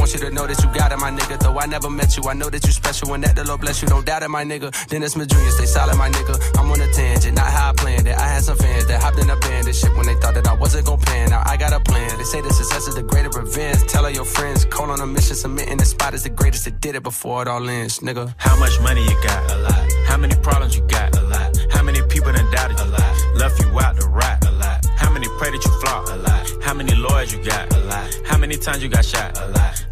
want 0.00 0.14
you 0.14 0.18
to 0.20 0.30
know 0.30 0.46
that 0.46 0.56
you 0.64 0.68
got 0.72 0.90
it, 0.92 0.98
my 0.98 1.10
nigga. 1.10 1.38
Though 1.38 1.58
I 1.58 1.66
never 1.66 1.90
met 1.90 2.16
you, 2.16 2.24
I 2.24 2.32
know 2.32 2.48
that 2.48 2.64
you 2.64 2.72
special 2.72 3.12
and 3.12 3.22
that 3.22 3.36
the 3.36 3.44
Lord 3.44 3.60
bless 3.60 3.82
you. 3.82 3.88
Don't 3.88 4.06
doubt 4.06 4.22
it, 4.22 4.28
my 4.28 4.44
nigga. 4.44 4.72
Dennis 4.88 5.12
Jr., 5.14 5.50
stay 5.52 5.66
solid, 5.66 5.96
my 5.96 6.08
nigga. 6.08 6.34
I'm 6.58 6.70
on 6.72 6.80
a 6.80 6.90
tangent, 6.92 7.36
not 7.36 7.46
how 7.46 7.70
I 7.70 7.72
planned 7.74 8.08
it. 8.08 8.16
I 8.16 8.26
had 8.26 8.42
some 8.42 8.56
fans 8.56 8.86
that 8.86 9.02
hopped 9.02 9.18
in 9.18 9.28
a 9.28 9.36
band 9.36 9.66
and 9.66 9.76
shit 9.76 9.94
when 9.94 10.06
they 10.06 10.14
thought 10.14 10.34
that 10.34 10.48
I 10.48 10.54
wasn't 10.54 10.86
gon' 10.86 10.98
pan. 11.00 11.30
Now 11.30 11.42
I 11.44 11.56
got 11.58 11.74
a 11.74 11.80
plan. 11.80 12.16
They 12.16 12.24
say 12.24 12.40
the 12.40 12.52
success 12.52 12.88
is 12.88 12.94
the 12.94 13.02
greater 13.02 13.28
revenge. 13.28 13.84
Tell 13.88 14.04
all 14.04 14.10
your 14.10 14.24
friends, 14.24 14.64
call 14.64 14.90
on 14.90 15.00
a 15.00 15.06
mission, 15.06 15.36
submitting 15.36 15.76
the 15.76 15.84
spot 15.84 16.14
is 16.14 16.22
the 16.22 16.30
greatest 16.30 16.64
that 16.64 16.80
did 16.80 16.94
it 16.94 17.02
before 17.02 17.42
it 17.42 17.48
all 17.48 17.68
ends, 17.68 17.98
nigga. 18.00 18.32
How 18.38 18.58
much 18.58 18.80
money 18.80 19.04
you 19.04 19.16
got? 19.22 19.50
A 19.52 19.58
lot. 19.58 19.92
How 20.06 20.16
many 20.16 20.34
problems 20.36 20.76
you 20.76 20.82
got? 20.88 21.14
A 21.18 21.22
lot. 21.22 21.58
How 21.70 21.82
many 21.82 22.00
people 22.08 22.32
done 22.32 22.50
doubted 22.50 22.78
you? 22.78 22.84
A 22.84 22.96
lot. 22.96 23.36
Left 23.36 23.60
you 23.60 23.68
out 23.78 24.00
to 24.00 24.06
rot? 24.08 24.46
A 24.46 24.50
lot. 24.52 24.86
How 24.96 25.10
many 25.12 25.28
pray 25.36 25.50
that 25.50 25.62
you 25.62 25.72
flop? 25.80 26.08
A 26.08 26.16
lot. 26.16 26.50
How 26.62 26.72
many 26.72 26.94
lawyers 26.94 27.34
you 27.34 27.44
got? 27.44 27.70
A 27.74 27.80
lot. 27.84 28.08
How 28.24 28.38
many 28.38 28.56
times 28.56 28.82
you 28.82 28.88
got 28.88 29.04
shot? 29.04 29.36
A 29.38 29.48
lot. 29.48 29.79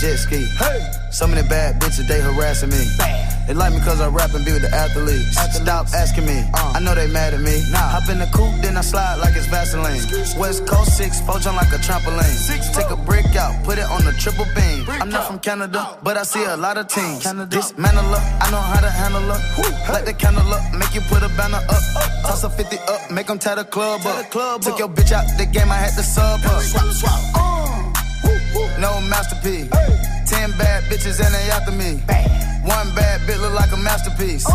Jet 0.00 0.16
ski. 0.16 0.46
Hey. 0.56 0.80
Some 1.12 1.32
of 1.32 1.38
the 1.38 1.44
bad 1.44 1.80
bitches, 1.80 2.08
they 2.08 2.20
harassing 2.20 2.70
me. 2.70 2.80
They 3.46 3.54
like 3.54 3.74
me 3.74 3.80
cause 3.80 4.00
I 4.00 4.08
rap 4.08 4.32
and 4.32 4.44
be 4.44 4.52
with 4.52 4.62
the 4.62 4.72
athletes. 4.72 5.36
Stop 5.60 5.88
asking 5.92 6.24
me, 6.24 6.38
I 6.54 6.78
know 6.80 6.94
they 6.94 7.08
mad 7.08 7.34
at 7.34 7.40
me. 7.40 7.60
Hop 7.74 8.08
in 8.08 8.18
the 8.18 8.30
coupe, 8.32 8.62
then 8.62 8.76
I 8.76 8.80
slide 8.80 9.16
like 9.16 9.34
it's 9.36 9.46
Vaseline. 9.46 10.00
West 10.38 10.66
Coast 10.66 10.96
6, 10.96 11.20
four 11.26 11.38
jump 11.40 11.56
like 11.58 11.72
a 11.72 11.80
trampoline. 11.82 12.32
Six, 12.48 12.70
Take 12.70 12.90
a 12.90 12.96
brick 12.96 13.34
out, 13.36 13.52
put 13.64 13.76
it 13.76 13.84
on 13.90 14.04
the 14.04 14.12
triple 14.12 14.46
beam. 14.54 14.88
I'm 14.88 15.10
not 15.10 15.26
from 15.26 15.40
Canada, 15.40 15.98
but 16.02 16.16
I 16.16 16.22
see 16.22 16.44
a 16.44 16.56
lot 16.56 16.78
of 16.78 16.86
teams. 16.88 17.24
Dismantle 17.50 18.04
her, 18.04 18.22
I 18.40 18.50
know 18.50 18.62
how 18.62 18.80
to 18.80 18.90
handle 18.90 19.26
her. 19.34 19.92
Light 19.92 20.06
the 20.06 20.14
candle 20.14 20.46
up, 20.54 20.62
make 20.72 20.94
you 20.94 21.02
put 21.12 21.22
a 21.22 21.28
banner 21.36 21.58
up. 21.58 21.82
up 22.00 22.08
Toss 22.24 22.44
a 22.44 22.50
50 22.50 22.78
up, 22.88 23.10
make 23.10 23.26
them 23.26 23.38
tie 23.38 23.56
the 23.56 23.64
club 23.64 24.06
up. 24.06 24.30
Took 24.62 24.78
your 24.78 24.88
bitch 24.88 25.12
out 25.12 25.26
the 25.36 25.44
game, 25.44 25.70
I 25.70 25.76
had 25.76 25.92
to 25.98 26.02
sub 26.02 26.40
her. 26.40 27.69
No 28.80 28.98
masterpiece. 29.02 29.68
Ten 30.24 30.50
bad 30.56 30.84
bitches 30.84 31.20
and 31.20 31.34
they 31.34 31.50
after 31.50 31.70
me. 31.70 32.00
One 32.64 32.88
bad 32.94 33.20
bitch 33.28 33.38
look 33.42 33.52
like 33.52 33.70
a 33.72 33.76
masterpiece. 33.76 34.48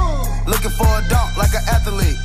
Looking 0.47 0.71
for 0.71 0.88
a 0.88 1.01
dunk 1.07 1.38
like 1.38 1.53
an 1.53 1.61
athlete. 1.69 2.17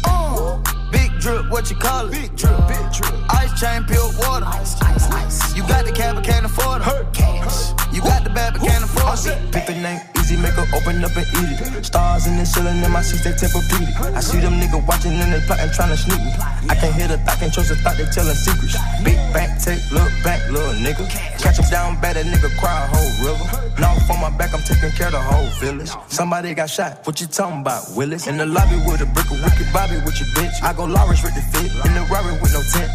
Big 0.91 1.13
drip, 1.21 1.51
what 1.51 1.69
you 1.71 1.77
call 1.77 2.07
it? 2.07 2.13
Big 2.13 2.35
drip, 2.37 2.57
big 2.69 2.93
drip. 2.93 3.13
Ice 3.29 3.61
chain, 3.61 3.85
pure 3.85 4.11
water. 4.17 4.47
Ice, 4.47 4.81
ice, 4.81 5.11
ice. 5.11 5.55
You 5.55 5.63
got 5.69 5.85
the 5.85 5.93
cab, 5.93 6.15
but 6.15 6.25
can't 6.25 6.47
afford 6.47 6.81
it. 6.81 7.13
Cash. 7.13 7.73
You 7.93 8.01
got 8.01 8.25
the 8.25 8.31
bad, 8.31 8.55
but 8.55 8.63
can't 8.63 8.83
afford 8.83 9.19
it. 9.27 9.53
Pick 9.53 9.67
the 9.67 9.75
name 9.75 10.01
easy, 10.31 10.41
make 10.41 10.55
her 10.55 10.67
open 10.75 11.03
up 11.03 11.17
and 11.17 11.27
eat 11.43 11.59
it. 11.59 11.85
Stars 11.85 12.27
in 12.27 12.37
the 12.37 12.47
ceiling 12.47 12.83
in 12.83 12.91
my 12.91 13.03
seats, 13.03 13.25
they 13.25 13.33
tempur-pedic. 13.33 14.15
I 14.15 14.21
see 14.21 14.39
them 14.39 14.55
niggas 14.55 14.87
watching 14.87 15.13
and 15.13 15.33
they 15.33 15.41
plotting, 15.47 15.71
trying 15.73 15.91
to 15.91 15.97
sneak 15.97 16.21
me. 16.23 16.33
I 16.71 16.75
can't 16.75 16.95
hear 16.95 17.09
the 17.09 17.19
thought, 17.19 17.39
can't 17.39 17.53
trust 17.53 17.69
the 17.71 17.77
thought, 17.77 17.97
they 17.97 18.07
telling 18.07 18.35
secrets. 18.35 18.79
Big 19.03 19.19
back, 19.35 19.59
take, 19.59 19.83
look 19.91 20.11
back, 20.23 20.41
little 20.51 20.75
nigga. 20.79 21.09
Catch 21.43 21.59
him 21.59 21.67
down 21.71 22.01
bad, 22.01 22.17
that 22.17 22.27
nigga 22.27 22.51
cry 22.59 22.71
a 22.71 22.87
whole 22.87 23.13
river. 23.27 23.47
Now 23.81 23.97
on 24.11 24.21
my 24.21 24.31
back, 24.37 24.55
I'm 24.55 24.63
taking 24.63 24.91
care 24.93 25.09
of 25.09 25.15
the 25.15 25.23
whole 25.23 25.51
village. 25.59 25.91
Somebody 26.09 26.55
got 26.55 26.71
shot, 26.71 27.07
what 27.07 27.21
you 27.21 27.27
talking 27.27 27.61
about, 27.61 27.83
Willis? 27.97 28.27
In 28.27 28.37
the 28.37 28.47
lobby 28.47 28.77
with 28.87 29.01
a 29.01 29.07
brick 29.07 29.31
of 29.31 29.43
wicked 29.43 29.67
Bobby 29.73 29.97
with 30.05 30.19
your 30.19 30.31
bitch. 30.39 30.63
I 30.63 30.73
go 30.73 30.85
Lawrence 30.85 31.23
with 31.23 31.35
the 31.35 31.43
fit, 31.43 31.71
in 31.87 31.95
the 31.95 32.07
Rari 32.11 32.39
with 32.41 32.53
no 32.53 32.63
tent. 32.75 32.91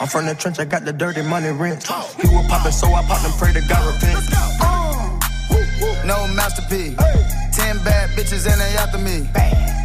I'm 0.00 0.08
from 0.08 0.26
the 0.26 0.34
trench, 0.34 0.58
I 0.58 0.64
got 0.64 0.84
the 0.84 0.92
dirty 0.92 1.22
money 1.22 1.50
rent. 1.50 1.84
He 2.20 2.28
was 2.28 2.46
poppin', 2.48 2.72
so 2.72 2.88
I 2.88 3.02
popped 3.04 3.24
and 3.24 3.34
pray 3.34 3.52
to 3.52 3.62
God 3.68 3.84
repent. 3.94 4.73
No 6.04 6.28
masterpiece. 6.28 6.96
Ten 7.56 7.78
bad 7.82 8.10
bitches 8.10 8.44
and 8.46 8.60
they 8.60 8.76
after 8.76 8.98
me. 8.98 9.24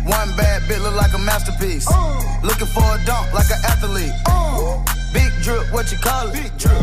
One 0.03 0.35
bad 0.35 0.61
bitch 0.63 0.81
look 0.83 0.95
like 0.95 1.13
a 1.13 1.19
masterpiece. 1.19 1.87
Uh. 1.89 2.19
Looking 2.43 2.67
for 2.67 2.83
a 2.83 2.99
dunk 3.05 3.31
like 3.33 3.49
an 3.49 3.59
athlete. 3.63 4.11
Uh. 4.25 4.83
Big 5.13 5.31
drip, 5.41 5.71
what 5.71 5.91
you 5.91 5.97
call 5.97 6.27
it? 6.27 6.33
Big 6.33 6.57
drip. 6.57 6.75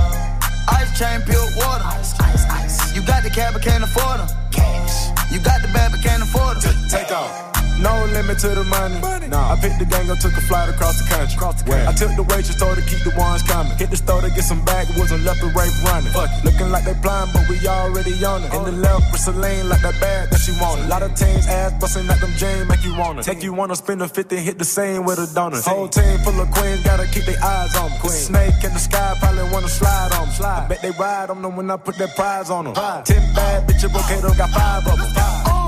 Ice 0.68 0.98
chain, 0.98 1.20
pure 1.22 1.44
water. 1.56 1.84
Ice, 1.84 2.18
ice, 2.20 2.44
ice. 2.48 2.96
You 2.96 3.02
got 3.06 3.22
the 3.22 3.30
cab, 3.30 3.52
but 3.52 3.62
can't 3.62 3.84
afford 3.84 4.20
them. 4.20 4.28
Cash. 4.50 5.12
You 5.30 5.38
got 5.40 5.60
the 5.60 5.68
bad, 5.68 5.92
but 5.92 6.00
can't 6.02 6.22
afford 6.22 6.62
them. 6.62 6.74
Take 6.88 7.12
off. 7.12 7.55
No 7.86 8.02
limit 8.10 8.38
to 8.42 8.50
the 8.50 8.64
money. 8.64 8.98
money. 8.98 9.28
Nah. 9.28 9.52
I 9.52 9.60
picked 9.62 9.78
the 9.78 9.86
gang 9.86 10.10
up, 10.10 10.18
took 10.18 10.34
a 10.34 10.42
flight 10.50 10.68
across 10.68 10.98
the 10.98 11.06
country. 11.06 11.38
Across 11.38 11.62
the 11.62 11.70
country. 11.70 11.86
I 11.86 11.94
took 11.94 12.10
the 12.18 12.26
waitress, 12.26 12.58
told 12.58 12.74
her 12.74 12.82
to 12.82 12.86
keep 12.90 13.02
the 13.06 13.14
ones 13.14 13.46
coming. 13.46 13.78
Hit 13.78 13.90
the 13.94 13.96
store 13.96 14.20
to 14.26 14.30
get 14.34 14.42
some 14.42 14.64
backwoods 14.64 15.12
and 15.14 15.22
left 15.22 15.38
and 15.46 15.54
right 15.54 15.70
running. 15.86 16.10
Fuck 16.10 16.34
it. 16.34 16.42
Looking 16.42 16.70
like 16.74 16.82
they 16.82 16.98
blind, 16.98 17.30
but 17.30 17.46
we 17.46 17.62
already 17.62 18.10
on 18.26 18.42
it. 18.42 18.50
In 18.50 18.62
the 18.66 18.74
left 18.74 19.06
with 19.12 19.22
Celine, 19.22 19.68
like 19.68 19.82
that 19.86 19.94
bag 20.02 20.30
that 20.34 20.42
she 20.42 20.50
wanted. 20.58 20.86
A 20.86 20.88
lot 20.88 21.02
of 21.06 21.14
teams 21.14 21.46
ass 21.46 21.78
busting 21.78 22.10
at 22.10 22.18
them 22.18 22.34
jeans, 22.34 22.66
make 22.66 22.82
you 22.82 22.98
wanna. 22.98 23.22
Take 23.22 23.44
you 23.46 23.52
wanna 23.54 23.76
spend 23.76 24.02
a 24.02 24.08
50, 24.08 24.34
hit 24.34 24.58
the 24.58 24.66
same 24.66 25.04
with 25.06 25.22
a 25.22 25.30
donut. 25.30 25.62
Whole 25.62 25.86
team 25.86 26.18
full 26.26 26.40
of 26.40 26.50
queens, 26.50 26.82
gotta 26.82 27.06
keep 27.06 27.22
their 27.22 27.38
eyes 27.38 27.70
on 27.76 27.90
them. 27.90 28.00
Queen. 28.02 28.18
Snake 28.18 28.66
in 28.66 28.74
the 28.74 28.82
sky, 28.82 29.14
probably 29.20 29.46
wanna 29.54 29.68
slide 29.68 30.10
on 30.18 30.26
me. 30.26 30.34
Slide. 30.34 30.64
I 30.64 30.68
bet 30.68 30.82
they 30.82 30.90
ride 30.98 31.30
on 31.30 31.40
them 31.40 31.54
when 31.54 31.70
I 31.70 31.76
put 31.76 31.94
that 31.98 32.16
prize 32.16 32.50
on 32.50 32.64
them. 32.64 32.74
Five. 32.74 33.04
Ten 33.04 33.22
bad 33.32 33.68
bitches, 33.68 33.94
okay, 33.94 34.18
got 34.36 34.50
five 34.50 34.82
of 34.90 34.98
them. 34.98 35.14
Five. 35.14 35.65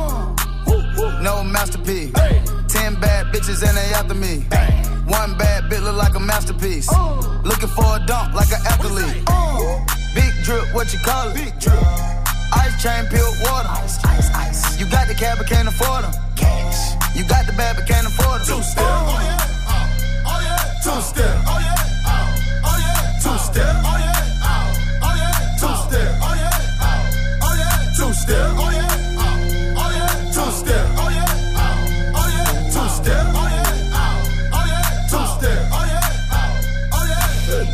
No 1.22 1.42
masterpiece. 1.42 2.12
Ten 2.68 2.94
bad 3.00 3.26
bitches 3.32 3.66
and 3.66 3.76
they 3.76 3.92
after 3.94 4.14
me. 4.14 4.44
One 5.06 5.36
bad 5.36 5.68
bit 5.68 5.82
look 5.82 5.96
like 5.96 6.14
a 6.14 6.20
masterpiece. 6.20 6.88
Oh. 6.92 7.40
Looking 7.44 7.68
for 7.68 7.96
a 7.96 8.06
dunk 8.06 8.34
like 8.34 8.50
an 8.52 8.60
athlete. 8.66 9.24
Oh. 9.28 9.84
Big 10.14 10.32
drip, 10.44 10.72
what 10.74 10.92
you 10.92 10.98
call 11.00 11.28
it? 11.28 11.34
Big 11.34 11.58
drip. 11.58 11.78
Ice 12.52 12.82
chain, 12.82 13.06
pure 13.08 13.28
water. 13.42 13.68
Ice, 13.82 14.04
ice, 14.04 14.30
ice. 14.34 14.78
You 14.78 14.86
got 14.90 15.08
the 15.08 15.14
cab, 15.14 15.38
but 15.38 15.46
can't 15.46 15.68
afford 15.68 16.04
them. 16.04 16.12
Cash. 16.36 16.94
You 17.16 17.24
got 17.24 17.46
the 17.46 17.52
bad, 17.52 17.76
but 17.76 17.86
can't 17.86 18.06
afford 18.06 18.40
them. 18.42 18.56
Two 18.58 18.62
step. 18.62 18.84
Oh, 18.84 19.18
yeah. 19.20 19.38
Oh, 19.68 20.30
oh, 20.30 20.40
yeah. 20.40 20.80
Two 20.84 21.00
step. 21.02 21.36
Oh, 21.46 21.58
yeah. 21.58 21.74
Oh, 22.06 22.14
oh, 22.14 22.68
oh, 22.68 22.78
yeah. 22.78 23.18
Two 23.22 23.38
step. 23.38 23.74
Oh, 23.84 23.96
yeah. 23.98 24.22
Oh, 24.44 25.02
oh, 25.02 25.14
yeah. 25.18 25.56
Two 25.60 25.74
step. 25.88 26.10
Oh, 26.22 26.34
yeah. 26.36 26.62
Oh, 26.80 27.42
oh, 27.42 27.54
yeah. 27.58 27.96
Two 27.96 28.12
step. 28.14 28.54
Oh, 28.56 28.70
yeah. 28.70 28.77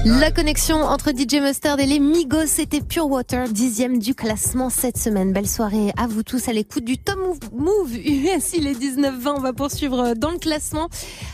La 0.06 0.30
connexion 0.30 0.76
entre 0.82 1.12
DJ 1.12 1.40
Mustard 1.40 1.80
et 1.80 1.86
les 1.86 1.98
Migos, 1.98 2.46
c'était 2.46 2.82
Pure 2.82 3.08
Water, 3.08 3.48
dixième 3.48 3.98
du 3.98 4.14
classement 4.14 4.68
cette 4.68 4.98
semaine. 4.98 5.32
Belle 5.32 5.48
soirée 5.48 5.92
à 5.96 6.06
vous 6.06 6.22
tous 6.22 6.46
à 6.46 6.52
l'écoute 6.52 6.84
du 6.84 6.98
Tom 6.98 7.18
Move, 7.54 7.96
US. 7.96 8.52
Il 8.54 8.66
est 8.66 8.78
19-20, 8.78 9.36
on 9.36 9.40
va 9.40 9.54
poursuivre 9.54 10.12
dans 10.14 10.30
le 10.30 10.36
classement 10.36 10.90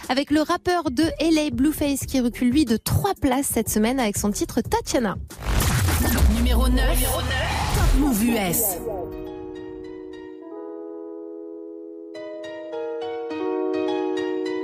avec 0.08 0.30
le 0.30 0.42
rappeur 0.42 0.92
de 0.92 1.02
LA 1.20 1.50
Blueface 1.52 2.06
qui 2.06 2.20
recule 2.20 2.50
lui 2.50 2.64
de 2.64 2.76
trois 2.76 3.14
places 3.14 3.48
cette 3.52 3.68
semaine 3.68 3.98
avec 3.98 4.16
son 4.16 4.30
titre 4.30 4.60
Tatiana. 4.60 5.16
Numéro 6.36 6.68
9, 6.68 6.76
Top 6.76 7.98
Move 7.98 8.24
US. 8.24 8.76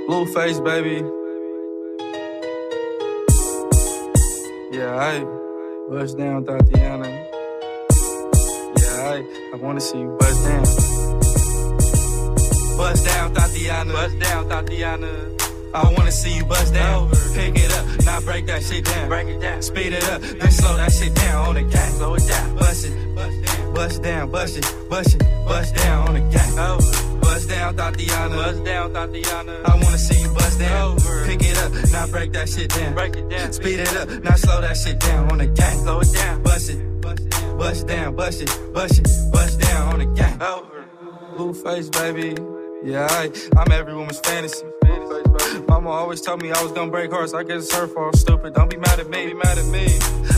Blueface, 0.07 0.61
baby. 0.61 1.03
Yeah, 4.77 4.95
I 4.95 5.25
bust 5.89 6.19
down 6.19 6.45
Tatiana. 6.45 7.09
Yeah, 8.77 9.09
I 9.09 9.25
I 9.51 9.55
wanna 9.59 9.81
see 9.81 9.97
you 9.97 10.15
bust 10.19 10.43
down. 10.45 10.65
Bust 12.77 13.05
down 13.05 13.33
Tatiana. 13.33 13.91
Bust 13.91 14.19
down 14.19 14.47
Tatiana. 14.47 15.09
I 15.73 15.93
wanna 15.93 16.11
see 16.11 16.35
you 16.35 16.45
bust 16.45 16.73
down. 16.73 17.09
Pick 17.33 17.55
it 17.57 17.71
up, 17.73 18.05
now 18.05 18.19
break 18.21 18.45
that 18.47 18.63
shit 18.63 18.85
down. 18.85 19.07
Break 19.09 19.27
it 19.27 19.39
down. 19.41 19.61
Speed 19.61 19.93
it 19.93 20.03
up, 20.09 20.21
then 20.21 20.51
slow 20.51 20.75
that 20.77 20.91
shit 20.91 21.13
down 21.15 21.47
on 21.47 21.55
the 21.55 21.63
gas. 21.63 21.97
Slow 21.97 22.15
it 22.15 22.27
down. 22.27 22.55
Bust 22.55 22.85
it, 22.85 23.73
bust 23.73 24.01
down, 24.01 24.31
bust 24.31 24.57
it, 24.57 24.89
bust 24.89 25.15
it, 25.15 25.23
bust 25.45 25.75
down 25.75 26.07
on 26.07 26.13
the 26.15 26.21
gas. 26.31 26.55
Bust 27.21 27.49
down, 27.49 27.75
Tatiana. 27.75 28.35
Bust 28.35 28.63
down, 28.63 28.93
Tatiana. 28.93 29.61
I 29.65 29.75
wanna 29.75 29.97
see 29.97 30.21
you 30.21 30.29
bust 30.33 30.59
down. 30.59 30.97
Pick 31.25 31.41
it 31.43 31.57
up, 31.59 31.71
now 31.91 32.07
break 32.07 32.31
that 32.33 32.49
shit 32.49 32.69
down. 32.69 32.93
Break 32.93 33.15
it 33.15 33.29
down. 33.29 33.53
Speed 33.53 33.79
it 33.79 33.95
up, 33.97 34.09
now 34.23 34.35
slow 34.35 34.61
that 34.61 34.77
shit 34.77 34.99
down 34.99 35.31
on 35.31 35.37
the 35.37 35.47
gang. 35.47 35.77
Slow 35.79 35.99
it 35.99 36.13
down. 36.13 36.43
Bust 36.43 36.69
it, 36.69 37.01
bust 37.57 37.87
down, 37.87 38.15
bust 38.15 38.41
it, 38.41 38.73
bust 38.73 38.99
it, 38.99 39.07
bust 39.31 39.59
down 39.59 39.93
on 39.93 39.99
the. 39.99 40.07
Over. 40.41 40.85
Blueface, 41.35 41.91
baby. 41.91 42.35
Yeah, 42.83 43.07
I, 43.09 43.31
I'm 43.57 43.71
every 43.71 43.93
woman's 43.93 44.19
fantasy. 44.19 44.65
Mama 45.67 45.89
always 45.89 46.21
told 46.21 46.41
me 46.41 46.51
I 46.51 46.61
was 46.61 46.71
gonna 46.71 46.91
break 46.91 47.11
hearts. 47.11 47.33
I 47.33 47.43
guess 47.43 47.65
it's 47.65 47.75
her 47.75 47.87
fault, 47.87 48.15
stupid. 48.15 48.53
Don't 48.53 48.69
be 48.69 48.77
mad 48.77 48.99
at 48.99 49.09
me, 49.09 49.27
be 49.27 49.33
mad 49.33 49.57
at 49.57 49.65
me. 49.65 49.87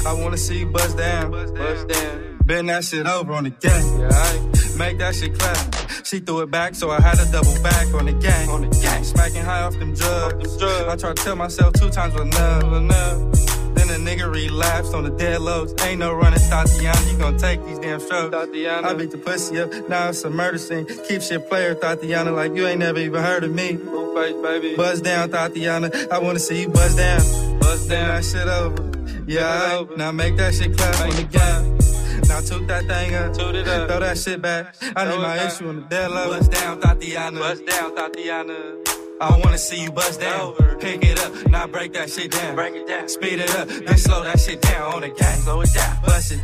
I 0.05 0.13
wanna 0.13 0.37
see 0.37 0.59
you 0.59 0.67
bust 0.67 0.97
down, 0.97 1.31
bust 1.31 1.87
down. 1.87 2.39
Bend 2.45 2.69
that 2.69 2.83
shit 2.83 3.05
over 3.05 3.33
on 3.33 3.43
the 3.43 3.51
gang. 3.51 3.99
Yeah, 3.99 4.77
make 4.77 4.97
that 4.99 5.15
shit 5.15 5.37
clap. 5.37 6.05
She 6.05 6.19
threw 6.19 6.41
it 6.41 6.49
back, 6.51 6.73
so 6.73 6.89
I 6.89 6.99
had 6.99 7.17
to 7.19 7.31
double 7.31 7.53
back 7.61 7.93
on 7.93 8.05
the 8.05 8.13
gang. 8.13 8.49
On 8.49 8.61
the 8.61 8.69
gang, 8.81 9.03
smacking 9.03 9.43
high 9.43 9.61
off 9.61 9.77
them 9.77 9.93
drugs. 9.93 10.61
I 10.63 10.95
tried 10.95 11.17
to 11.17 11.23
tell 11.23 11.35
myself 11.35 11.73
two 11.73 11.89
times 11.89 12.13
was 12.15 12.23
enough, 12.23 12.63
enough. 12.63 13.58
Then 13.75 13.89
a 13.89 13.99
nigga 14.03 14.31
relapsed 14.31 14.93
on 14.93 15.03
the 15.03 15.09
dead 15.09 15.41
lows. 15.41 15.73
Ain't 15.83 15.99
no 15.99 16.13
running, 16.13 16.39
Tatiana. 16.39 17.11
You 17.11 17.17
gon' 17.17 17.37
take 17.37 17.63
these 17.65 17.79
damn 17.79 17.99
strokes. 17.99 18.31
Tatiana. 18.31 18.87
I 18.87 18.93
beat 18.93 19.11
the 19.11 19.17
pussy 19.17 19.59
up. 19.59 19.71
Now 19.89 20.09
it's 20.09 20.23
a 20.23 20.29
murder 20.29 20.57
scene. 20.57 20.85
Keep 21.07 21.21
shit 21.21 21.47
player, 21.47 21.75
Tatiana, 21.75 22.31
like 22.31 22.55
you 22.55 22.67
ain't 22.67 22.79
never 22.79 22.99
even 22.99 23.21
heard 23.21 23.43
of 23.43 23.51
me. 23.53 23.73
Blueface, 23.73 24.41
baby. 24.41 24.75
Buzz 24.75 25.01
down, 25.01 25.29
Tatiana. 25.31 25.91
I 26.11 26.19
wanna 26.19 26.39
see 26.39 26.61
you 26.61 26.69
buzz 26.69 26.95
down. 26.95 27.59
Buzz 27.59 27.87
down. 27.87 28.07
that 28.07 28.25
shit 28.25 28.47
over. 28.47 28.89
Yeah, 29.27 29.77
over. 29.79 29.95
now 29.95 30.11
make 30.11 30.37
that 30.37 30.55
shit 30.55 30.75
clap 30.75 30.99
on 31.01 31.09
the 31.11 31.23
game. 31.23 31.79
Now 32.27 32.41
toot 32.41 32.67
that 32.67 32.85
thing 32.85 33.15
up, 33.15 33.33
toot 33.33 33.55
it 33.55 33.67
up, 33.67 33.87
throw 33.87 33.99
that 33.99 34.17
shit 34.17 34.41
back. 34.41 34.75
I 34.95 35.09
need 35.09 35.19
my 35.19 35.45
issue 35.47 35.69
on 35.69 35.81
the 35.81 35.81
dead 35.87 36.11
low. 36.11 36.29
Bust 36.29 36.51
down, 36.51 36.79
Tatiana. 36.79 37.39
Bust 37.39 37.65
down, 37.65 37.95
Tatiana. 37.95 38.98
I 39.21 39.37
wanna 39.43 39.57
see 39.57 39.83
you 39.83 39.91
bust 39.91 40.21
down. 40.21 40.53
Pick 40.79 41.03
it 41.03 41.19
up, 41.19 41.33
now 41.49 41.67
break 41.67 41.91
that 41.93 42.09
shit 42.09 42.31
down. 42.31 42.55
Break 42.55 42.73
it 42.73 42.87
down. 42.87 43.09
Speed 43.09 43.39
it 43.39 43.53
up, 43.55 43.67
then 43.67 43.97
slow 43.97 44.23
that 44.23 44.39
shit 44.39 44.61
down 44.61 44.93
on 44.93 45.01
the 45.01 45.09
gang. 45.09 45.39
Slow 45.41 45.59
it 45.61 45.73
down. 45.73 45.97
Bust 46.05 46.31
it, 46.31 46.41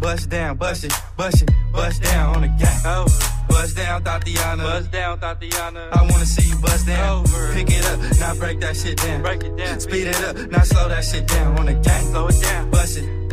bust 0.00 0.30
down, 0.30 0.56
bust 0.56 0.84
it, 0.84 0.94
bust 1.16 1.42
it, 1.42 1.50
bust 1.72 2.02
down 2.02 2.36
on 2.36 2.42
the 2.42 2.48
gang. 2.48 2.86
Over. 2.86 3.12
Bust 3.48 3.76
down, 3.76 4.02
Tatiana. 4.02 4.62
Bust 4.62 4.90
down, 4.90 5.20
Tatiana. 5.20 5.88
I 5.92 6.02
wanna 6.02 6.24
see 6.24 6.48
you 6.48 6.56
bust 6.56 6.86
down. 6.86 7.20
Over. 7.20 7.52
Pick 7.52 7.70
it 7.70 7.84
up, 7.84 8.00
now 8.18 8.34
break 8.34 8.60
that 8.60 8.76
shit 8.76 8.96
down. 8.96 9.20
Break 9.20 9.44
it 9.44 9.56
down. 9.58 9.78
Speed 9.80 10.06
it 10.06 10.24
up, 10.24 10.36
now 10.50 10.62
slow 10.62 10.88
that 10.88 11.04
shit 11.04 11.26
down 11.26 11.58
on 11.58 11.66
the 11.66 11.74
gang. 11.74 12.04
Slow 12.06 12.28
it 12.28 12.40
down. 12.40 12.70
Bust 12.70 12.96
it, 12.96 13.28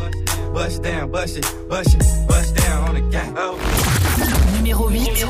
bust 0.52 0.82
down, 0.82 1.10
bust 1.10 1.38
it, 1.38 1.68
bust 1.70 1.94
it, 1.94 2.28
bust 2.28 2.54
down 2.54 2.88
on 2.88 2.94
the 2.96 3.00
gang. 3.10 3.38
Over. 3.38 3.62
Numéro 4.58 4.90
8, 4.90 5.24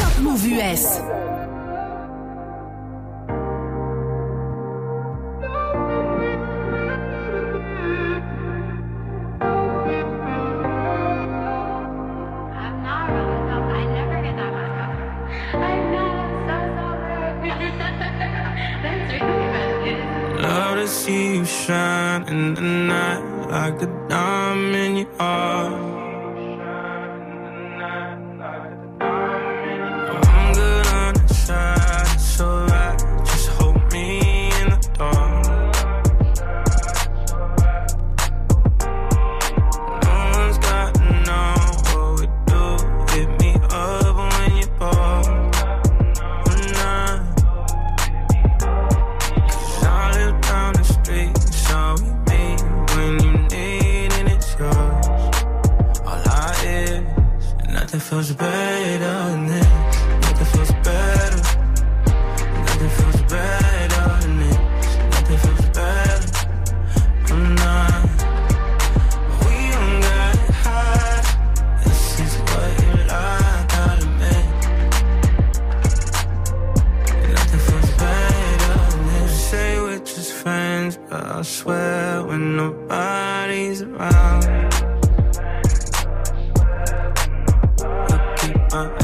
Top 0.00 0.18
Mouv' 0.18 0.44
US. 0.58 1.33
In 22.34 22.54
the 22.54 22.60
night 22.60 23.22
like 23.48 23.80
a 23.80 23.86
diamond 24.08 24.33
swear 82.14 82.24
when 82.24 82.56
nobody's 82.56 83.82
around. 83.82 84.44
You 88.08 88.18
keep 88.36 88.56
my 88.72 89.03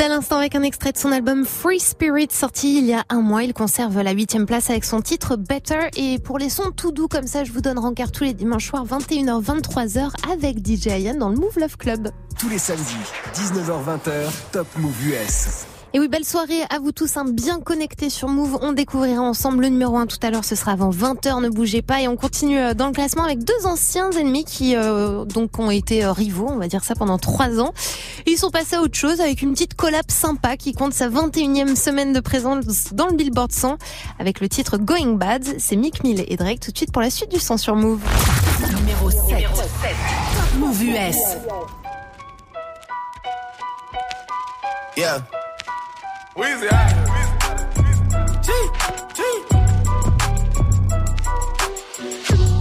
à 0.00 0.08
l'instant 0.08 0.38
avec 0.38 0.54
un 0.54 0.62
extrait 0.62 0.92
de 0.92 0.98
son 0.98 1.12
album 1.12 1.44
Free 1.44 1.78
Spirit 1.78 2.28
sorti 2.30 2.78
il 2.78 2.86
y 2.86 2.94
a 2.94 3.04
un 3.10 3.20
mois. 3.20 3.42
Il 3.42 3.52
conserve 3.52 4.00
la 4.00 4.12
huitième 4.12 4.46
place 4.46 4.70
avec 4.70 4.84
son 4.84 5.02
titre 5.02 5.36
Better. 5.36 5.88
Et 5.96 6.18
pour 6.18 6.38
les 6.38 6.48
sons 6.48 6.70
tout 6.74 6.90
doux 6.90 7.08
comme 7.08 7.26
ça, 7.26 7.44
je 7.44 7.52
vous 7.52 7.60
donne 7.60 7.78
rencard 7.78 8.10
tous 8.10 8.24
les 8.24 8.32
dimanches 8.32 8.68
soirs 8.68 8.86
21h 8.86 9.44
23h 9.44 10.10
avec 10.32 10.66
DJ 10.66 10.88
Ayan 10.88 11.16
dans 11.16 11.28
le 11.28 11.36
Move 11.36 11.58
Love 11.58 11.76
Club. 11.76 12.10
Tous 12.38 12.48
les 12.48 12.58
samedis, 12.58 12.96
19h20h, 13.34 14.30
Top 14.52 14.68
Move 14.78 15.06
US. 15.08 15.79
Et 15.92 15.98
oui, 15.98 16.06
belle 16.06 16.24
soirée 16.24 16.62
à 16.70 16.78
vous 16.78 16.92
tous, 16.92 17.16
un 17.16 17.22
hein, 17.22 17.30
bien 17.32 17.58
connectés 17.58 18.10
sur 18.10 18.28
Move. 18.28 18.58
On 18.62 18.72
découvrira 18.72 19.20
ensemble 19.20 19.62
le 19.62 19.70
numéro 19.70 19.96
1 19.96 20.06
tout 20.06 20.18
à 20.22 20.30
l'heure, 20.30 20.44
ce 20.44 20.54
sera 20.54 20.70
avant 20.70 20.90
20h, 20.90 21.42
ne 21.42 21.48
bougez 21.48 21.82
pas. 21.82 22.00
Et 22.00 22.06
on 22.06 22.14
continue 22.14 22.60
euh, 22.60 22.74
dans 22.74 22.86
le 22.86 22.92
classement 22.92 23.24
avec 23.24 23.42
deux 23.42 23.66
anciens 23.66 24.12
ennemis 24.12 24.44
qui 24.44 24.76
euh, 24.76 25.24
donc 25.24 25.58
ont 25.58 25.72
été 25.72 26.04
euh, 26.04 26.12
rivaux, 26.12 26.46
on 26.48 26.58
va 26.58 26.68
dire 26.68 26.84
ça, 26.84 26.94
pendant 26.94 27.18
trois 27.18 27.58
ans. 27.58 27.72
ils 28.28 28.38
sont 28.38 28.50
passés 28.50 28.76
à 28.76 28.82
autre 28.82 28.96
chose 28.96 29.20
avec 29.20 29.42
une 29.42 29.52
petite 29.52 29.74
collab 29.74 30.04
sympa 30.08 30.56
qui 30.56 30.74
compte 30.74 30.92
sa 30.92 31.08
21e 31.08 31.74
semaine 31.74 32.12
de 32.12 32.20
présence 32.20 32.94
dans 32.94 33.08
le 33.08 33.14
Billboard 33.14 33.50
100 33.50 33.76
avec 34.20 34.38
le 34.38 34.48
titre 34.48 34.78
Going 34.78 35.14
Bad. 35.14 35.44
C'est 35.58 35.74
Mick 35.74 36.04
Mill 36.04 36.24
et 36.28 36.36
Drake 36.36 36.60
tout 36.60 36.70
de 36.70 36.76
suite 36.76 36.92
pour 36.92 37.02
la 37.02 37.10
suite 37.10 37.32
du 37.32 37.40
son 37.40 37.56
sur 37.56 37.74
Move. 37.74 38.00
Numéro 38.78 39.10
7. 39.10 39.20
Move 40.56 40.84
US. 40.84 41.16
Yeah. 44.96 45.39
Weezy, 46.40 46.68
ah. 46.72 46.88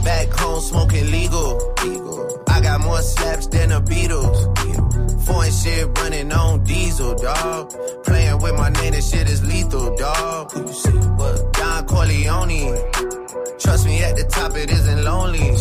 Back 0.04 0.28
home 0.34 0.60
smoking 0.60 1.10
legal. 1.10 1.74
I 2.50 2.60
got 2.60 2.82
more 2.82 3.02
slaps 3.02 3.48
than 3.48 3.70
the 3.70 3.80
Beatles. 3.80 4.40
Foreign 5.26 5.52
shit 5.54 5.98
running 5.98 6.30
on 6.34 6.66
diesel, 6.66 7.16
dog. 7.16 7.74
Playing 8.04 8.40
with 8.42 8.56
my 8.56 8.68
name, 8.68 8.92
this 8.92 9.12
shit 9.12 9.30
is 9.30 9.46
lethal, 9.46 9.96
dog. 9.96 10.52
Who 10.52 10.68
you 10.68 10.74
see? 10.74 10.90
What? 10.90 11.54
Don 11.54 11.86
Corleone. 11.86 12.76
Trust 13.60 13.86
me, 13.86 14.04
at 14.04 14.18
the 14.18 14.26
top 14.30 14.58
it 14.58 14.70
isn't 14.72 15.04
lonely. 15.06 15.56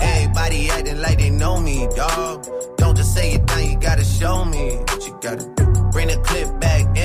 Everybody 0.00 0.70
acting 0.70 1.02
like 1.02 1.18
they 1.18 1.28
know 1.28 1.60
me, 1.60 1.86
dog. 1.94 2.46
Don't 2.78 2.96
just 2.96 3.12
say 3.12 3.34
it 3.34 3.44
down, 3.44 3.62
you 3.70 3.76
gotta 3.78 4.04
show 4.04 4.42
me 4.46 4.76
what 4.88 5.06
you 5.06 5.18
gotta 5.20 5.44
do. 5.54 5.66
Bring 5.92 6.08
the 6.08 6.16
clip 6.24 6.60
back 6.60 6.95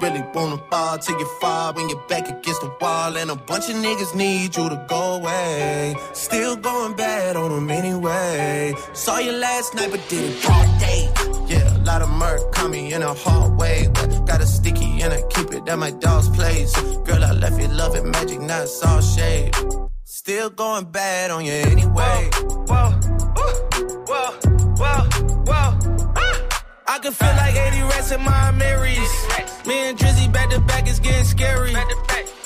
Really 0.00 0.22
wanna 0.34 0.58
fall 0.70 0.98
till 0.98 1.18
you 1.18 1.26
fall 1.40 1.72
when 1.72 1.88
you're 1.88 2.06
back 2.06 2.28
against 2.28 2.60
the 2.60 2.70
wall. 2.80 3.16
And 3.16 3.30
a 3.30 3.36
bunch 3.36 3.70
of 3.70 3.76
niggas 3.76 4.14
need 4.14 4.54
you 4.56 4.68
to 4.68 4.84
go 4.88 5.14
away. 5.14 5.96
Still 6.12 6.56
going 6.56 6.94
bad 6.94 7.36
on 7.36 7.50
them 7.50 7.70
anyway. 7.70 8.74
Saw 8.92 9.18
you 9.18 9.32
last 9.32 9.74
night, 9.74 9.90
but 9.90 10.06
did 10.08 10.24
it 10.30 10.50
all 10.50 10.66
day. 10.78 11.08
Yeah, 11.46 11.76
a 11.76 11.80
lot 11.84 12.02
of 12.02 12.10
murk 12.10 12.52
caught 12.52 12.70
me 12.70 12.92
in 12.92 13.02
a 13.02 13.14
hallway. 13.14 13.86
Got 14.26 14.42
a 14.42 14.46
sticky 14.46 15.00
and 15.02 15.14
I 15.14 15.22
keep 15.30 15.52
it 15.52 15.66
at 15.66 15.78
my 15.78 15.92
dog's 15.92 16.28
place. 16.28 16.78
Girl, 17.04 17.24
I 17.24 17.32
left 17.32 17.58
you 17.58 17.68
loving 17.68 18.10
magic, 18.10 18.40
not 18.40 18.68
all 18.84 19.00
shade. 19.00 19.54
Still 20.04 20.50
going 20.50 20.84
bad 20.86 21.30
on 21.30 21.44
you 21.44 21.52
anyway. 21.52 22.30
Whoa, 22.66 22.66
whoa, 22.68 22.90
whoa, 24.08 24.30
whoa, 24.76 25.00
whoa. 25.46 25.78
Ah! 26.16 26.64
I 26.88 26.98
can 26.98 27.12
feel 27.12 27.34
like 27.36 27.54
80 27.54 27.80
rats 27.82 28.10
in 28.12 28.22
my 28.22 28.50
Marys. 28.52 29.55
Me 29.66 29.88
and 29.88 29.98
Drizzy 29.98 30.32
back 30.32 30.50
to 30.50 30.60
back 30.60 30.86
is 30.88 31.00
getting 31.00 31.24
scary. 31.24 31.74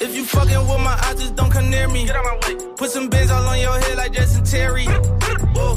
If 0.01 0.17
you 0.17 0.25
fucking 0.25 0.59
with 0.61 0.81
my 0.81 0.99
eyes, 1.05 1.21
just 1.21 1.35
don't 1.35 1.51
come 1.51 1.69
near 1.69 1.87
me. 1.87 2.09
Put 2.77 2.91
some 2.91 3.11
bins 3.11 3.31
all 3.31 3.47
on 3.47 3.61
your 3.61 3.79
head 3.79 3.99
like 3.99 4.13
Jason 4.13 4.43
Terry. 4.43 4.87
Whoa. 4.87 5.75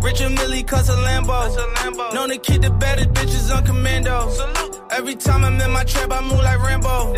Richard 0.00 0.30
Mille 0.30 0.64
cuss 0.64 0.88
a 0.88 0.92
Lambo. 0.92 2.14
Known 2.14 2.30
to 2.30 2.38
keep 2.38 2.62
the 2.62 2.70
baddest 2.70 3.10
bitches 3.10 3.54
on 3.54 3.66
commando. 3.66 4.30
Salute. 4.30 4.80
Every 4.90 5.14
time 5.16 5.44
I'm 5.44 5.60
in 5.60 5.70
my 5.70 5.84
trap, 5.84 6.10
I 6.12 6.22
move 6.22 6.40
like 6.40 6.62
Rambo. 6.62 7.14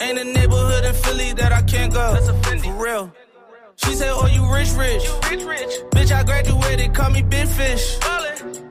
Ain't 0.00 0.18
a 0.18 0.24
neighborhood 0.24 0.84
in 0.84 0.94
Philly 0.94 1.32
that 1.32 1.52
I 1.52 1.62
can't 1.62 1.92
go. 1.92 2.14
For 2.62 2.72
real. 2.74 3.12
She 3.74 3.92
said, 3.94 4.10
Oh, 4.12 4.26
you 4.26 4.48
rich, 4.54 4.70
rich. 4.74 5.04
You 5.04 5.18
rich, 5.30 5.44
rich. 5.44 5.80
Bitch, 5.90 6.12
I 6.12 6.22
graduated, 6.22 6.94
call 6.94 7.10
me 7.10 7.22
Big 7.22 7.48
Fish. 7.48 7.98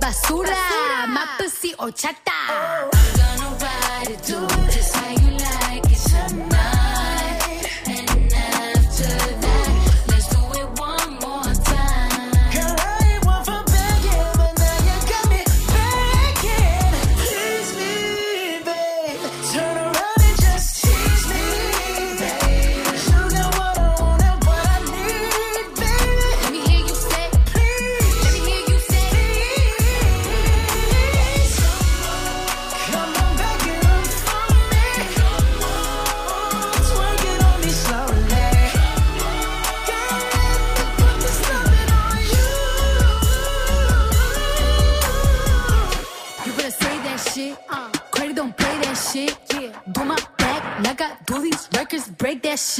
Basura. 0.00 1.06
My 1.08 1.26
pussy 1.38 1.74
horchata. 1.78 2.30
I'm 2.48 2.90
gonna 2.90 2.99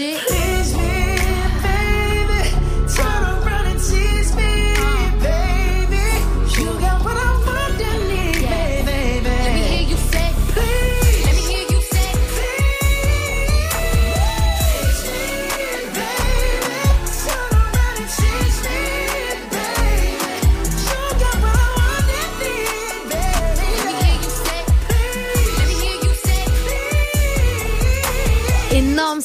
shit. 0.01 0.40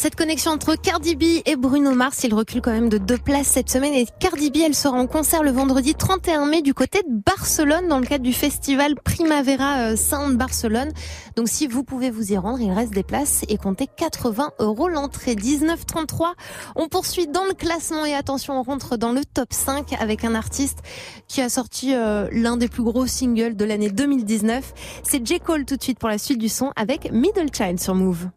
Cette 0.05 0.15
connexion 0.15 0.51
entre 0.51 0.75
Cardi 0.75 1.15
B 1.15 1.23
et 1.47 1.55
Bruno 1.55 1.95
Mars. 1.95 2.23
Il 2.23 2.35
recule 2.35 2.61
quand 2.61 2.71
même 2.71 2.89
de 2.89 2.99
deux 2.99 3.17
places 3.17 3.47
cette 3.47 3.71
semaine. 3.71 3.95
Et 3.95 4.05
Cardi 4.19 4.51
B, 4.51 4.57
elle 4.63 4.75
sera 4.75 4.95
en 4.95 5.07
concert 5.07 5.41
le 5.41 5.49
vendredi 5.49 5.95
31 5.95 6.45
mai 6.45 6.61
du 6.61 6.75
côté 6.75 7.01
de 7.01 7.23
Barcelone 7.25 7.87
dans 7.87 7.97
le 7.97 8.05
cadre 8.05 8.23
du 8.23 8.31
festival 8.31 8.93
Primavera 9.03 9.79
euh, 9.79 9.95
Sound 9.95 10.37
Barcelone. 10.37 10.91
Donc 11.35 11.49
si 11.49 11.65
vous 11.65 11.83
pouvez 11.83 12.11
vous 12.11 12.31
y 12.31 12.37
rendre, 12.37 12.61
il 12.61 12.71
reste 12.71 12.93
des 12.93 13.01
places 13.01 13.45
et 13.49 13.57
comptez 13.57 13.87
80 13.87 14.51
euros 14.59 14.89
l'entrée. 14.89 15.33
19,33. 15.33 16.33
On 16.75 16.87
poursuit 16.87 17.25
dans 17.25 17.45
le 17.45 17.55
classement 17.55 18.05
et 18.05 18.13
attention, 18.13 18.59
on 18.59 18.61
rentre 18.61 18.97
dans 18.97 19.11
le 19.11 19.25
top 19.25 19.53
5 19.53 19.93
avec 19.99 20.23
un 20.23 20.35
artiste 20.35 20.83
qui 21.27 21.41
a 21.41 21.49
sorti 21.49 21.95
euh, 21.95 22.29
l'un 22.31 22.57
des 22.57 22.67
plus 22.67 22.83
gros 22.83 23.07
singles 23.07 23.55
de 23.55 23.65
l'année 23.65 23.89
2019. 23.89 24.71
C'est 25.01 25.25
J. 25.25 25.39
Cole 25.39 25.65
tout 25.65 25.77
de 25.77 25.81
suite 25.81 25.97
pour 25.97 26.09
la 26.09 26.19
suite 26.19 26.37
du 26.37 26.49
son 26.49 26.71
avec 26.75 27.11
Middle 27.11 27.47
Child 27.51 27.79
sur 27.79 27.95
Move. 27.95 28.27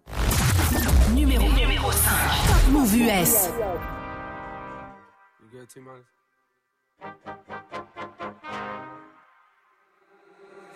Move 2.89 3.11
US. 3.11 3.51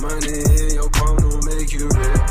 Money 0.00 0.28
in 0.28 0.74
your 0.74 0.90
palm 0.90 1.16
will 1.16 1.40
make 1.42 1.72
you 1.72 1.88
rich. 1.88 2.30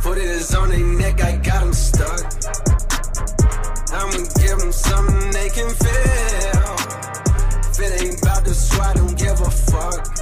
Foot 0.00 0.18
is 0.18 0.54
on 0.54 0.68
their 0.68 0.78
neck, 0.78 1.22
I 1.22 1.36
got 1.36 1.64
them 1.64 1.72
stuck. 1.72 2.20
I'ma 3.92 4.26
give 4.38 4.58
them 4.58 4.72
something 4.72 5.30
they 5.30 5.48
can 5.48 5.70
feel. 5.70 6.76
If 7.70 7.80
it 7.80 8.02
ain't 8.02 8.20
about 8.22 8.44
the 8.44 8.52
swat, 8.54 8.96
don't 8.96 9.16
give 9.16 9.40
a 9.40 9.50
fuck. 9.50 10.21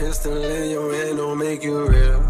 Pistol 0.00 0.42
in 0.42 0.70
your 0.70 0.94
hand 0.94 1.18
don't 1.18 1.38
make 1.38 1.62
you 1.62 1.86
real. 1.86 2.20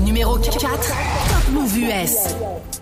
Numéro 0.00 0.38
4, 0.38 0.58
Top 0.58 1.48
Move. 1.50 2.81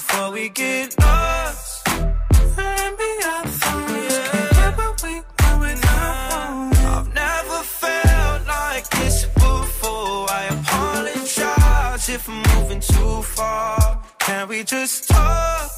before 0.00 0.30
we 0.32 0.48
get 0.48 0.98
lost. 0.98 1.86
And 1.88 2.92
be 3.00 3.10
our 3.32 3.44
thoughts. 3.60 4.18
Can't 4.56 4.76
what 4.78 5.02
we 5.04 5.14
without 5.64 6.70
knowing. 6.72 6.86
I've 6.96 7.10
never 7.14 7.60
felt 7.80 8.46
like 8.46 8.88
this 8.98 9.26
before. 9.26 10.30
I 10.40 10.42
apologize 10.56 12.08
if 12.08 12.28
I'm 12.30 12.42
moving 12.52 12.80
too 12.80 13.22
far. 13.36 14.02
Can 14.18 14.48
we 14.48 14.64
just 14.64 15.08
talk? 15.10 15.70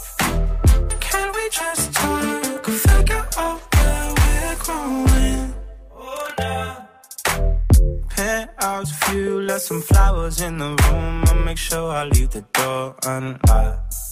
Can 1.01 1.29
we 1.37 1.45
just 1.51 1.93
talk? 1.93 2.65
Figure 2.65 3.27
out 3.39 3.61
where 3.75 4.09
we're 4.21 4.57
growing. 4.65 5.55
Oh, 5.97 6.29
no. 6.39 6.57
Penthouse 8.11 8.93
view, 9.05 9.41
left 9.41 9.65
some 9.65 9.83
flowers 9.83 10.41
in 10.41 10.59
the 10.59 10.71
room. 10.83 11.25
I'll 11.27 11.45
make 11.45 11.59
sure 11.59 11.91
I 11.91 12.05
leave 12.05 12.31
the 12.31 12.43
door 12.53 12.95
unlocked. 13.05 14.12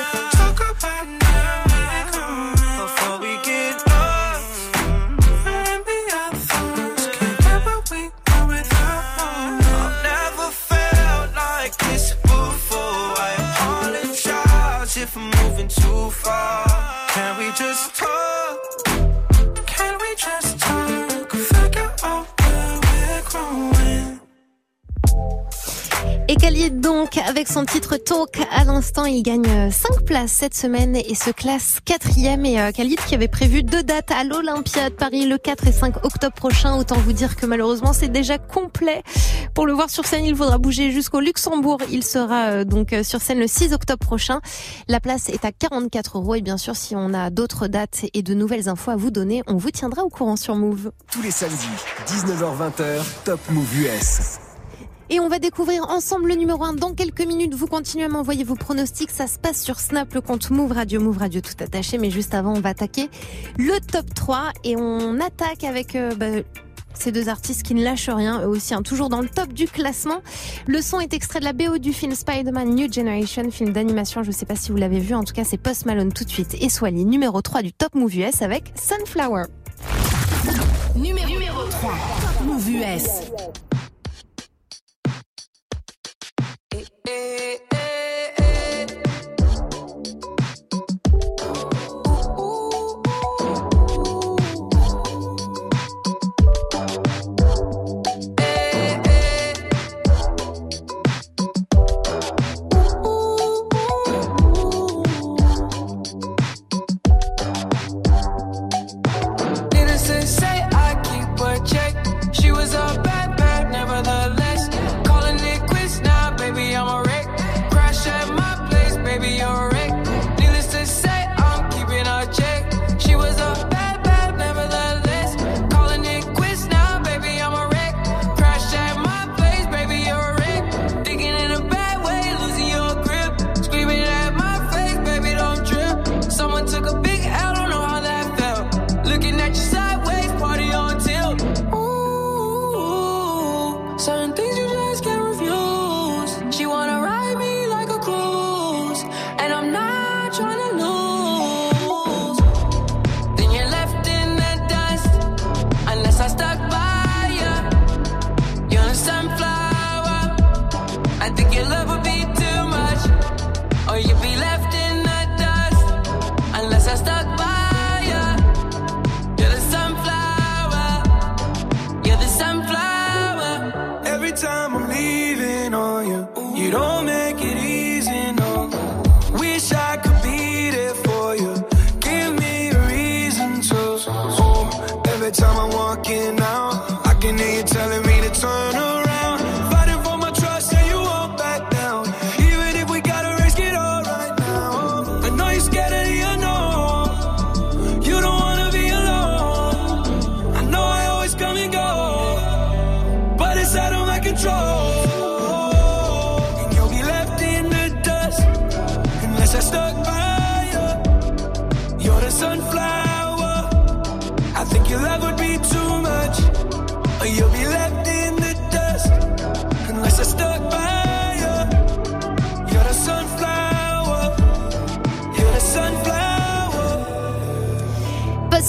Donc, 26.69 27.17
avec 27.17 27.47
son 27.47 27.65
titre 27.65 27.97
Talk, 27.97 28.39
à 28.51 28.63
l'instant, 28.65 29.05
il 29.05 29.23
gagne 29.23 29.71
5 29.71 30.05
places 30.05 30.31
cette 30.31 30.53
semaine 30.53 30.95
et 30.95 31.15
se 31.15 31.31
classe 31.31 31.79
quatrième. 31.83 32.45
Et 32.45 32.59
euh, 32.59 32.71
qui 32.71 33.15
avait 33.15 33.27
prévu 33.27 33.63
deux 33.63 33.81
dates 33.81 34.11
à 34.11 34.23
l'Olympia 34.23 34.89
de 34.89 34.95
Paris 34.95 35.25
le 35.25 35.37
4 35.37 35.67
et 35.67 35.71
5 35.71 36.05
octobre 36.05 36.35
prochain. 36.35 36.75
Autant 36.75 36.97
vous 36.97 37.13
dire 37.13 37.35
que 37.35 37.47
malheureusement, 37.47 37.93
c'est 37.93 38.09
déjà 38.09 38.37
complet. 38.37 39.01
Pour 39.55 39.65
le 39.65 39.73
voir 39.73 39.89
sur 39.89 40.05
scène, 40.05 40.25
il 40.25 40.35
faudra 40.35 40.59
bouger 40.59 40.91
jusqu'au 40.91 41.19
Luxembourg. 41.19 41.79
Il 41.89 42.03
sera 42.03 42.49
euh, 42.49 42.63
donc 42.63 42.93
euh, 42.93 43.01
sur 43.01 43.21
scène 43.21 43.39
le 43.39 43.47
6 43.47 43.73
octobre 43.73 44.05
prochain. 44.05 44.39
La 44.87 44.99
place 44.99 45.29
est 45.29 45.45
à 45.45 45.51
44 45.51 46.19
euros. 46.19 46.35
Et 46.35 46.41
bien 46.41 46.57
sûr, 46.57 46.75
si 46.75 46.95
on 46.95 47.13
a 47.13 47.31
d'autres 47.31 47.67
dates 47.67 48.05
et 48.13 48.21
de 48.21 48.33
nouvelles 48.35 48.69
infos 48.69 48.91
à 48.91 48.95
vous 48.95 49.09
donner, 49.09 49.41
on 49.47 49.55
vous 49.55 49.71
tiendra 49.71 50.03
au 50.03 50.09
courant 50.09 50.35
sur 50.35 50.55
Move. 50.55 50.91
Tous 51.11 51.21
les 51.23 51.31
samedis, 51.31 51.55
19h-20h, 52.07 53.01
Top 53.25 53.39
Move 53.49 53.79
US. 53.79 54.50
Et 55.13 55.19
on 55.19 55.27
va 55.27 55.39
découvrir 55.39 55.89
ensemble 55.89 56.29
le 56.29 56.35
numéro 56.35 56.63
1 56.63 56.75
dans 56.75 56.93
quelques 56.93 57.27
minutes. 57.27 57.53
Vous 57.53 57.67
continuez 57.67 58.05
à 58.05 58.07
m'envoyer 58.07 58.45
vos 58.45 58.55
pronostics. 58.55 59.11
Ça 59.11 59.27
se 59.27 59.37
passe 59.37 59.61
sur 59.61 59.77
Snap, 59.81 60.13
le 60.13 60.21
compte 60.21 60.49
Move 60.51 60.71
Radio, 60.71 61.01
Move 61.01 61.17
Radio 61.17 61.41
tout 61.41 61.61
attaché. 61.61 61.97
Mais 61.97 62.09
juste 62.09 62.33
avant, 62.33 62.53
on 62.53 62.61
va 62.61 62.69
attaquer 62.69 63.09
le 63.57 63.77
top 63.81 64.13
3. 64.13 64.53
Et 64.63 64.77
on 64.77 65.19
attaque 65.19 65.65
avec 65.65 65.97
euh, 65.97 66.15
bah, 66.15 66.27
ces 66.93 67.11
deux 67.11 67.27
artistes 67.27 67.63
qui 67.63 67.75
ne 67.75 67.83
lâchent 67.83 68.07
rien, 68.07 68.41
eux 68.43 68.47
aussi, 68.47 68.73
hein, 68.73 68.83
toujours 68.83 69.09
dans 69.09 69.19
le 69.19 69.27
top 69.27 69.51
du 69.51 69.67
classement. 69.67 70.21
Le 70.65 70.81
son 70.81 71.01
est 71.01 71.13
extrait 71.13 71.41
de 71.41 71.45
la 71.45 71.51
BO 71.51 71.77
du 71.77 71.91
film 71.91 72.15
Spider-Man 72.15 72.73
New 72.73 72.89
Generation, 72.89 73.51
film 73.51 73.73
d'animation. 73.73 74.23
Je 74.23 74.29
ne 74.29 74.33
sais 74.33 74.45
pas 74.45 74.55
si 74.55 74.71
vous 74.71 74.77
l'avez 74.77 74.99
vu. 74.99 75.13
En 75.13 75.25
tout 75.25 75.33
cas, 75.33 75.43
c'est 75.43 75.57
Post 75.57 75.87
Malone 75.87 76.13
tout 76.13 76.23
de 76.23 76.29
suite 76.29 76.55
et 76.61 76.69
Swally, 76.69 77.03
numéro 77.03 77.41
3 77.41 77.63
du 77.63 77.73
top 77.73 77.95
Move 77.95 78.15
US 78.15 78.41
avec 78.41 78.71
Sunflower. 78.75 79.43
Numéro, 80.95 81.27
numéro 81.27 81.63
3, 81.65 81.91
Top 82.21 82.47
Move 82.47 82.69
US. 82.69 83.70
Needless 87.05 88.80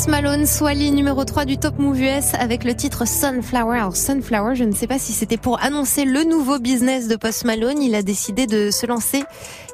Post 0.03 0.11
Malone, 0.11 0.47
Swally, 0.47 0.91
numéro 0.91 1.25
3 1.25 1.45
du 1.45 1.59
Top 1.59 1.79
Move 1.79 2.01
US 2.01 2.35
avec 2.35 2.65
le 2.65 2.75
titre 2.75 3.07
Sunflower. 3.07 3.79
Alors 3.79 3.95
Sunflower, 3.95 4.57
je 4.57 4.65
ne 4.65 4.73
sais 4.73 4.89
pas 4.89 4.99
si 4.99 5.13
c'était 5.13 5.37
pour 5.37 5.63
annoncer 5.63 6.05
le 6.05 6.25
nouveau 6.25 6.59
business 6.59 7.07
de 7.07 7.15
Post 7.15 7.45
Malone. 7.45 7.81
Il 7.81 7.95
a 7.95 8.03
décidé 8.03 8.49
de 8.49 8.73
se 8.73 8.85
lancer, 8.85 9.23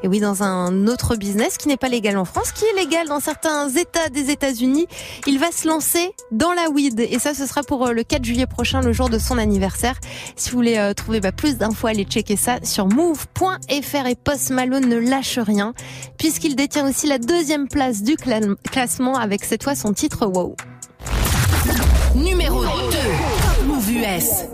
et 0.02 0.08
oui, 0.08 0.20
dans 0.20 0.42
un 0.42 0.86
autre 0.86 1.16
business 1.16 1.56
qui 1.58 1.68
n'est 1.68 1.76
pas 1.76 1.88
légal 1.88 2.16
en 2.16 2.24
France, 2.24 2.52
qui 2.52 2.64
est 2.64 2.74
légal 2.78 3.08
dans 3.08 3.20
certains 3.20 3.68
États 3.68 4.08
des 4.10 4.30
États-Unis. 4.30 4.86
Il 5.26 5.38
va 5.38 5.50
se 5.50 5.66
lancer 5.66 6.12
dans 6.30 6.52
la 6.52 6.68
weed, 6.70 7.00
et 7.00 7.18
ça, 7.18 7.34
ce 7.34 7.46
sera 7.46 7.62
pour 7.62 7.86
euh, 7.86 7.92
le 7.92 8.02
4 8.04 8.24
juillet 8.24 8.46
prochain, 8.46 8.80
le 8.80 8.92
jour 8.92 9.08
de 9.08 9.18
son 9.18 9.38
anniversaire. 9.38 9.96
Si 10.36 10.50
vous 10.50 10.56
voulez 10.56 10.76
euh, 10.78 10.94
trouver 10.94 11.20
bah, 11.20 11.32
plus 11.32 11.56
d'infos, 11.56 11.86
allez 11.88 12.04
checker 12.04 12.36
ça 12.36 12.58
sur 12.62 12.86
move.fr. 12.86 14.06
Et 14.06 14.14
Post 14.14 14.50
Malone 14.50 14.86
ne 14.88 14.96
lâche 14.98 15.38
rien, 15.38 15.74
puisqu'il 16.18 16.56
détient 16.56 16.88
aussi 16.88 17.06
la 17.06 17.18
deuxième 17.18 17.68
place 17.68 18.02
du 18.02 18.14
cla- 18.14 18.54
classement 18.70 19.16
avec 19.16 19.44
cette 19.44 19.62
fois 19.64 19.74
son 19.74 19.92
titre 19.92 20.26
Wow. 20.26 20.56
Numéro 22.14 22.62
2. 22.62 22.68
Top 22.68 23.66
Move 23.66 23.90
US. 23.92 24.44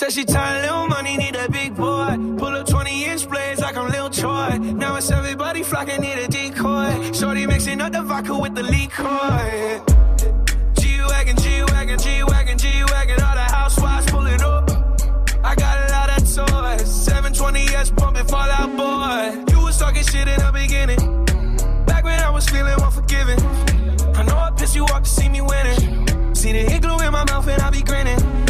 Said 0.00 0.12
she 0.14 0.24
tired, 0.24 0.62
little 0.62 0.88
money, 0.88 1.18
need 1.18 1.36
a 1.36 1.46
big 1.50 1.76
boy. 1.76 2.16
Pull 2.38 2.56
up 2.56 2.66
20 2.66 3.04
inch 3.04 3.28
blades 3.28 3.60
like 3.60 3.76
I'm 3.76 3.90
Lil 3.90 4.08
Troy. 4.08 4.56
Now 4.56 4.96
it's 4.96 5.10
everybody 5.10 5.62
flocking, 5.62 6.00
need 6.00 6.16
a 6.16 6.26
decoy. 6.26 7.12
Shorty 7.12 7.46
mixing 7.46 7.82
up 7.82 7.92
the 7.92 8.00
vodka 8.02 8.34
with 8.34 8.54
the 8.54 8.62
liquor. 8.62 9.04
G-Wagon, 10.80 11.36
G-Wagon, 11.36 11.98
G-Wagon, 11.98 12.56
G-Wagon. 12.56 13.22
All 13.22 13.34
the 13.34 13.42
housewives 13.42 14.10
pulling 14.10 14.40
up. 14.40 14.70
I 15.44 15.54
got 15.54 15.76
a 15.86 15.92
lot 15.92 16.08
of 16.08 16.24
toys. 16.24 16.88
720S 17.08 17.94
pumping 17.94 18.24
Fall 18.24 18.50
Out 18.58 18.74
Boy. 18.78 19.52
You 19.52 19.64
was 19.66 19.78
talking 19.78 20.02
shit 20.02 20.26
in 20.26 20.40
the 20.40 20.50
beginning. 20.50 21.26
Back 21.84 22.04
when 22.04 22.18
I 22.20 22.30
was 22.30 22.48
feeling 22.48 22.72
unforgiving. 22.72 23.38
I 24.16 24.22
know 24.22 24.38
I 24.38 24.50
pissed 24.56 24.74
you 24.74 24.84
off 24.84 25.02
to 25.02 25.10
see 25.10 25.28
me 25.28 25.42
winning. 25.42 26.34
See 26.34 26.52
the 26.52 26.60
hit 26.60 26.80
glue 26.80 27.00
in 27.00 27.12
my 27.12 27.24
mouth 27.24 27.46
and 27.46 27.60
I 27.60 27.68
be 27.68 27.82
grinning. 27.82 28.49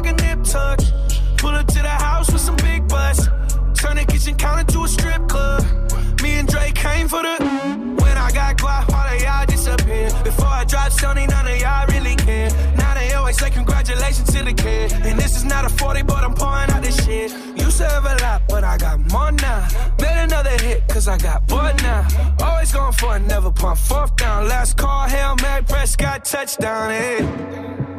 I 21.11 21.17
got 21.17 21.45
bored 21.45 21.75
now. 21.83 22.07
Always 22.39 22.71
going 22.71 22.93
for 22.93 23.17
it, 23.17 23.19
never 23.23 23.51
pump 23.51 23.77
fourth 23.77 24.15
down. 24.15 24.47
Last 24.47 24.77
call, 24.77 25.09
Hail 25.09 25.35
Mary, 25.41 25.61
Prescott, 25.61 26.23
touchdown, 26.23 26.89
hey. 26.89 27.19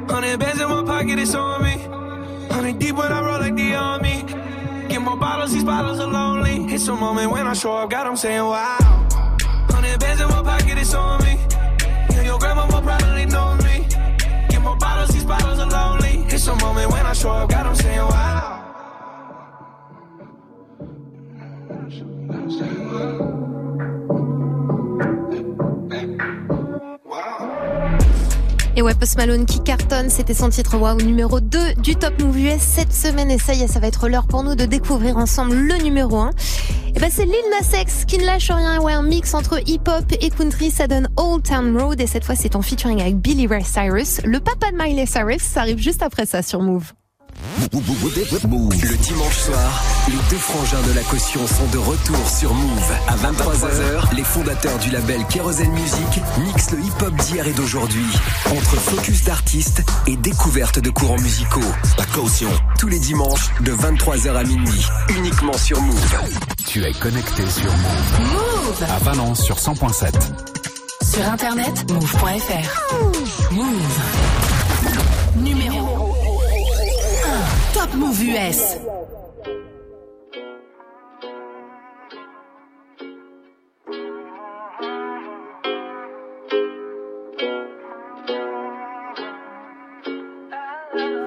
Hundred 0.09 0.41
bands 0.41 0.59
in 0.59 0.69
my 0.71 0.83
pocket, 0.83 1.19
it's 1.19 1.35
on 1.35 1.63
me. 1.63 1.77
Hundred 2.51 2.79
deep 2.79 2.97
when 2.97 3.13
I 3.13 3.21
roll 3.23 3.41
like 3.41 3.55
the 3.55 3.75
army. 3.75 4.25
Get 4.89 5.03
more 5.03 5.19
bottles, 5.19 5.53
these 5.53 5.63
bottles 5.63 6.01
are 6.01 6.07
lonely. 6.11 6.73
It's 6.73 6.89
a 6.89 6.95
moment 6.95 7.31
when 7.31 7.47
I 7.47 7.53
show 7.53 7.75
up, 7.77 7.91
God, 7.91 8.07
I'm 8.07 8.17
saying 8.17 8.45
wow. 8.45 8.79
Hundred 9.69 10.01
bands 10.01 10.23
in 10.23 10.29
my 10.29 10.43
pocket, 10.43 10.79
it's 10.79 10.95
on 10.95 11.23
me. 11.23 11.39
Yeah, 12.13 12.23
your 12.23 12.39
grandma 12.39 12.65
will 12.65 12.81
probably 12.81 13.27
know 13.27 13.57
me. 13.57 13.87
Get 14.49 14.63
more 14.63 14.77
bottles, 14.77 15.11
these 15.11 15.25
bottles 15.25 15.59
are 15.59 15.69
lonely. 15.69 16.25
It's 16.35 16.47
a 16.47 16.57
moment 16.57 16.91
when 16.91 17.05
I 17.05 17.13
show 17.13 17.33
up, 17.33 17.51
God, 17.51 17.67
I'm 17.67 17.75
saying 17.75 17.99
wow. 17.99 18.62
Et 28.75 28.81
ouais, 28.81 28.95
Post 28.95 29.19
Malone 29.19 29.45
qui 29.45 29.61
cartonne, 29.63 30.09
c'était 30.09 30.33
son 30.33 30.49
titre 30.49 30.79
Wow 30.79 30.97
numéro 30.97 31.41
2 31.41 31.75
du 31.75 31.95
Top 31.95 32.19
Move 32.23 32.39
US 32.39 32.61
cette 32.61 32.93
semaine. 32.93 33.31
Et 33.31 33.39
ça 33.39 33.53
y 33.53 33.63
est, 33.63 33.67
ça 33.67 33.81
va 33.81 33.87
être 33.87 34.09
l'heure 34.09 34.27
pour 34.27 34.43
nous 34.43 34.55
de 34.55 34.65
découvrir 34.65 35.19
ensemble 35.19 35.55
le 35.55 35.77
numéro 35.77 36.17
1. 36.17 36.31
Et 36.95 36.99
ben 36.99 37.11
c'est 37.13 37.27
Lil 37.27 37.35
Nas 37.51 37.79
X 37.81 38.07
qui 38.07 38.17
ne 38.17 38.25
lâche 38.25 38.51
rien. 38.51 38.81
Ouais, 38.81 38.95
un 38.95 39.03
mix 39.03 39.35
entre 39.35 39.61
hip-hop 39.69 40.05
et 40.21 40.31
country, 40.31 40.71
ça 40.71 40.87
donne 40.87 41.09
Old 41.17 41.43
Town 41.43 41.77
Road. 41.79 42.01
Et 42.01 42.07
cette 42.07 42.25
fois, 42.25 42.35
c'est 42.35 42.57
en 42.57 42.63
featuring 42.63 43.01
avec 43.01 43.19
Billy 43.19 43.47
Ray 43.47 43.63
Cyrus. 43.63 44.21
Le 44.25 44.41
papa 44.41 44.71
de 44.71 44.77
Miley 44.77 45.05
Cyrus, 45.07 45.43
ça 45.43 45.61
arrive 45.61 45.79
juste 45.79 46.03
après 46.03 46.25
ça 46.25 46.43
sur. 46.43 46.63
Move. 46.63 46.93
Le 47.73 48.97
dimanche 48.97 49.39
soir, 49.39 49.83
les 50.09 50.19
deux 50.31 50.37
frangins 50.37 50.83
de 50.89 50.93
la 50.93 51.03
caution 51.03 51.41
sont 51.47 51.67
de 51.73 51.79
retour 51.79 52.29
sur 52.29 52.55
Move. 52.55 52.93
À 53.09 53.17
23h, 53.17 54.15
les 54.15 54.25
fondateurs 54.25 54.79
du 54.79 54.91
label 54.91 55.25
Kerosene 55.29 55.73
Music 55.73 56.23
mixent 56.39 56.71
le 56.73 56.81
hip-hop 56.81 57.15
d'hier 57.17 57.47
et 57.47 57.53
d'aujourd'hui. 57.53 58.07
Entre 58.47 58.77
focus 58.77 59.25
d'artistes 59.25 59.83
et 60.07 60.17
découverte 60.17 60.79
de 60.81 60.91
courants 60.91 61.21
musicaux. 61.21 61.61
La 61.99 62.05
caution. 62.07 62.51
Tous 62.79 62.89
les 62.89 62.99
dimanches, 62.99 63.51
de 63.61 63.73
23h 63.73 64.35
à 64.35 64.45
minuit. 64.45 64.87
Uniquement 65.17 65.57
sur 65.57 65.81
Move. 65.81 66.19
Tu 66.67 66.85
es 66.85 66.93
connecté 66.93 67.49
sur 67.49 67.71
Move. 67.71 68.21
Move 68.33 68.91
À 68.91 68.99
Valence 68.99 69.43
sur 69.43 69.57
100.7. 69.57 70.13
Sur 71.03 71.29
internet, 71.29 71.91
move.fr. 71.91 73.53
Move. 73.53 74.32
Mouv' 77.95 78.23
US. 78.33 78.79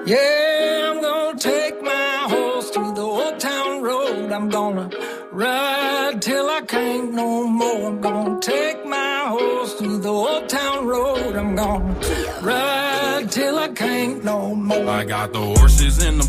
Yeah, 0.06 0.90
I'm 0.90 1.00
gonna 1.00 1.38
take 1.38 1.82
my 1.82 2.26
horse 2.28 2.70
to 2.70 2.80
the 2.94 3.02
old 3.02 3.38
town 3.38 3.82
road. 3.82 4.32
I'm 4.32 4.48
gonna 4.48 4.90
ride 5.32 6.20
till 6.20 6.48
I 6.48 6.62
can't 6.62 7.12
no 7.12 7.46
more. 7.46 7.88
I'm 7.88 8.00
gonna 8.00 8.40
take 8.40 8.84
my 8.84 9.26
horse 9.28 9.74
to 9.78 9.98
the 9.98 10.08
old 10.08 10.48
town 10.48 10.86
road. 10.86 11.36
I'm 11.36 11.54
gonna 11.54 11.94
ride 12.42 13.30
till 13.30 13.56
I 13.58 13.68
can't 13.68 14.24
no 14.24 14.54
more. 14.54 14.88
I 14.88 15.04
got 15.04 15.32
the 15.32 15.40
horses 15.40 16.04
in 16.04 16.18
the 16.18 16.28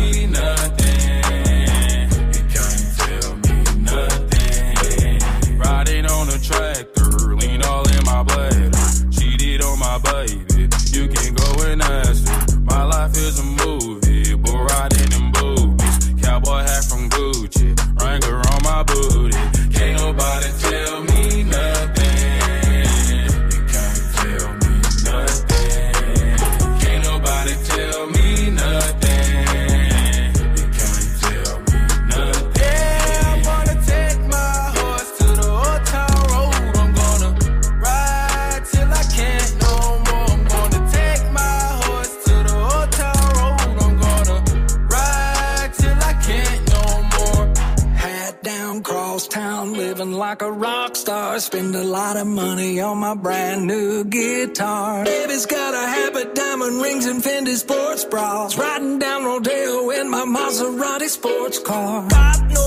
Maserati 60.61 61.09
sports 61.09 61.57
car. 61.57 62.07
Got 62.07 62.51
no 62.51 62.60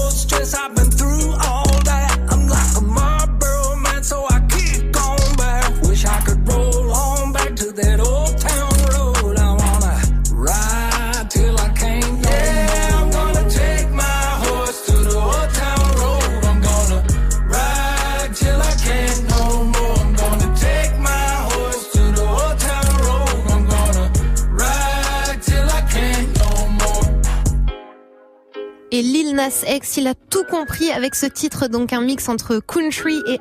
Il 29.96 30.06
a 30.06 30.14
tout 30.14 30.44
compris 30.44 30.90
avec 30.90 31.14
ce 31.14 31.26
titre, 31.26 31.68
donc 31.68 31.92
un 31.92 32.00
mix 32.00 32.30
entre 32.30 32.60
country 32.60 33.20
et, 33.28 33.36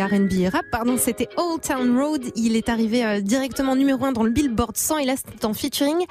R&B 0.00 0.32
et 0.34 0.48
rap. 0.48 0.64
Pardon, 0.70 0.96
c'était 0.96 1.28
Old 1.36 1.62
Town 1.62 1.98
Road. 2.00 2.22
Il 2.36 2.54
est 2.54 2.68
arrivé 2.68 3.04
euh, 3.04 3.20
directement 3.20 3.74
numéro 3.74 4.04
1 4.04 4.12
dans 4.12 4.22
le 4.22 4.30
Billboard 4.30 4.76
100 4.76 4.98
et 4.98 5.04
là 5.04 5.14
c'était 5.16 5.44
en 5.44 5.54
featuring 5.54 6.06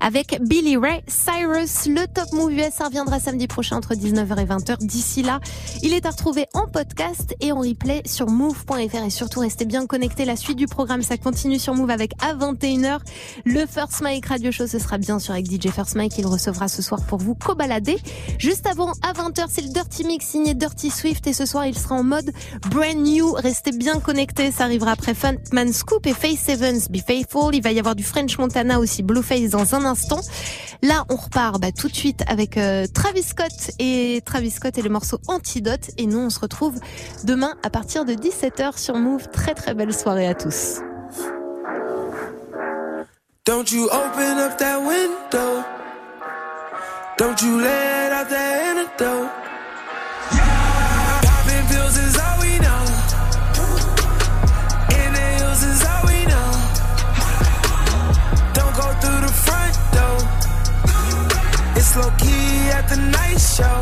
avec 0.00 0.38
Billy 0.40 0.76
Ray 0.76 1.02
Cyrus. 1.06 1.86
Le 1.86 2.06
Top 2.12 2.32
Move 2.32 2.52
US 2.54 2.82
reviendra 2.84 3.20
samedi 3.20 3.46
prochain 3.46 3.76
entre 3.76 3.94
19h 3.94 4.40
et 4.40 4.44
20h. 4.46 4.78
D'ici 4.84 5.22
là, 5.22 5.38
il 5.82 5.94
est 5.94 6.04
à 6.04 6.10
retrouver 6.10 6.46
en 6.52 6.66
podcast 6.66 7.36
et 7.40 7.52
en 7.52 7.60
replay 7.60 8.02
sur 8.04 8.26
move.fr 8.28 9.04
et 9.06 9.10
surtout 9.10 9.40
restez 9.40 9.64
bien 9.64 9.86
connectés. 9.86 10.24
La 10.24 10.36
suite 10.36 10.58
du 10.58 10.66
programme, 10.66 11.02
ça 11.02 11.16
continue 11.16 11.60
sur 11.60 11.74
Move 11.74 11.90
avec 11.90 12.12
à 12.20 12.34
21h 12.34 12.98
le 13.44 13.64
First 13.64 14.00
Mike 14.00 14.26
Radio 14.26 14.50
Show. 14.50 14.66
Ce 14.66 14.80
sera 14.80 14.98
bien 14.98 15.20
sûr 15.20 15.34
avec 15.34 15.46
DJ 15.46 15.70
First 15.70 15.94
Mike. 15.94 16.18
Il 16.18 16.26
recevra 16.26 16.66
ce 16.66 16.82
soir 16.82 17.00
pour 17.06 17.18
vous 17.18 17.36
co-balader. 17.36 17.98
Juste 18.38 18.66
avant, 18.66 18.87
à 19.02 19.12
20h, 19.12 19.46
c'est 19.48 19.62
le 19.62 19.68
Dirty 19.68 20.04
Mix 20.04 20.26
signé 20.26 20.54
Dirty 20.54 20.90
Swift 20.90 21.26
et 21.26 21.32
ce 21.32 21.46
soir, 21.46 21.66
il 21.66 21.76
sera 21.76 21.94
en 21.94 22.02
mode 22.02 22.30
brand 22.70 22.96
new. 22.96 23.32
Restez 23.32 23.72
bien 23.72 24.00
connectés. 24.00 24.50
Ça 24.50 24.64
arrivera 24.64 24.92
après 24.92 25.14
Funkman 25.14 25.72
Scoop 25.72 26.06
et 26.06 26.12
Face 26.12 26.48
Evans, 26.48 26.80
Be 26.90 26.98
Faithful. 26.98 27.54
Il 27.54 27.62
va 27.62 27.72
y 27.72 27.78
avoir 27.78 27.94
du 27.94 28.04
French 28.04 28.38
Montana 28.38 28.78
aussi, 28.78 29.02
Blueface 29.02 29.50
dans 29.50 29.74
un 29.74 29.84
instant. 29.84 30.20
Là, 30.82 31.04
on 31.10 31.16
repart 31.16 31.60
bah, 31.60 31.72
tout 31.72 31.88
de 31.88 31.94
suite 31.94 32.22
avec 32.26 32.56
euh, 32.56 32.86
Travis 32.92 33.22
Scott 33.22 33.72
et 33.78 34.22
Travis 34.24 34.50
Scott 34.50 34.78
et 34.78 34.82
le 34.82 34.90
morceau 34.90 35.18
Antidote. 35.26 35.90
Et 35.96 36.06
nous, 36.06 36.18
on 36.18 36.30
se 36.30 36.40
retrouve 36.40 36.78
demain 37.24 37.54
à 37.62 37.70
partir 37.70 38.04
de 38.04 38.12
17h 38.12 38.78
sur 38.78 38.96
Move. 38.96 39.28
Très 39.30 39.54
très 39.54 39.74
belle 39.74 39.94
soirée 39.94 40.26
à 40.26 40.34
tous. 40.34 40.80
Don't 43.44 43.70
you 43.72 43.88
open 43.90 44.38
up 44.38 44.58
that 44.58 44.78
window. 44.80 45.77
Don't 47.18 47.42
you 47.42 47.60
let 47.60 48.12
out 48.12 48.28
that 48.30 48.62
antidote. 48.68 49.26
Yeah. 50.30 51.20
Popping 51.26 51.66
pills 51.66 51.96
is 51.98 52.14
all 52.16 52.38
we 52.38 52.54
know. 52.62 52.82
Inhales 55.02 55.62
is 55.66 55.82
all 55.90 56.06
we 56.06 56.18
know. 56.30 56.50
Don't 58.54 58.74
go 58.78 58.88
through 59.02 59.20
the 59.26 59.34
front 59.34 59.74
door. 59.98 60.18
It's 61.74 61.96
low 61.98 62.08
key 62.22 62.70
at 62.78 62.86
the 62.88 62.98
night 63.10 63.40
show. 63.40 63.78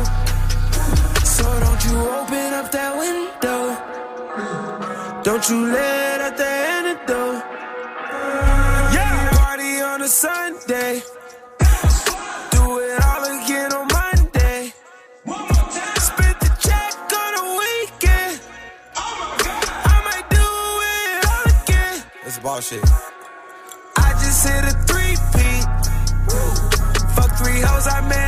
So 1.23 1.45
don't 1.59 1.81
you 1.85 1.93
open 2.17 2.49
up 2.57 2.71
that 2.71 2.97
window. 2.97 3.77
Don't 5.21 5.47
you 5.47 5.67
let 5.77 6.21
out 6.21 6.37
the 6.37 6.49
antidote. 6.75 7.43
Yeah, 8.97 9.29
party 9.37 9.81
on 9.81 10.01
a 10.01 10.07
Sunday. 10.07 11.03
It's 22.57 22.71
bullshit. 22.71 22.89
I 23.97 24.11
just 24.13 24.47
hit 24.47 24.63
a 24.63 24.73
three 24.89 25.15
peat. 25.33 25.65
Fuck 27.13 27.37
three 27.37 27.61
hoes 27.61 27.87
I 27.87 28.01
met 28.09 28.26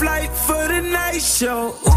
flight 0.00 0.30
for 0.30 0.66
the 0.68 0.80
night 0.80 1.20
show. 1.20 1.89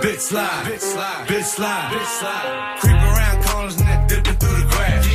Bitch 0.00 0.20
slide, 0.20 0.64
bitch 0.66 0.80
slide, 0.80 1.26
bitch 1.28 1.44
slide, 1.44 1.92
bitch 1.92 2.18
slide. 2.18 2.76
Creep 2.80 2.96
around 2.96 3.44
corners 3.44 3.76
and 3.80 3.88
then 3.88 4.06
dipping 4.08 4.38
through 4.38 4.56
the 4.56 4.66
grass. 4.70 5.06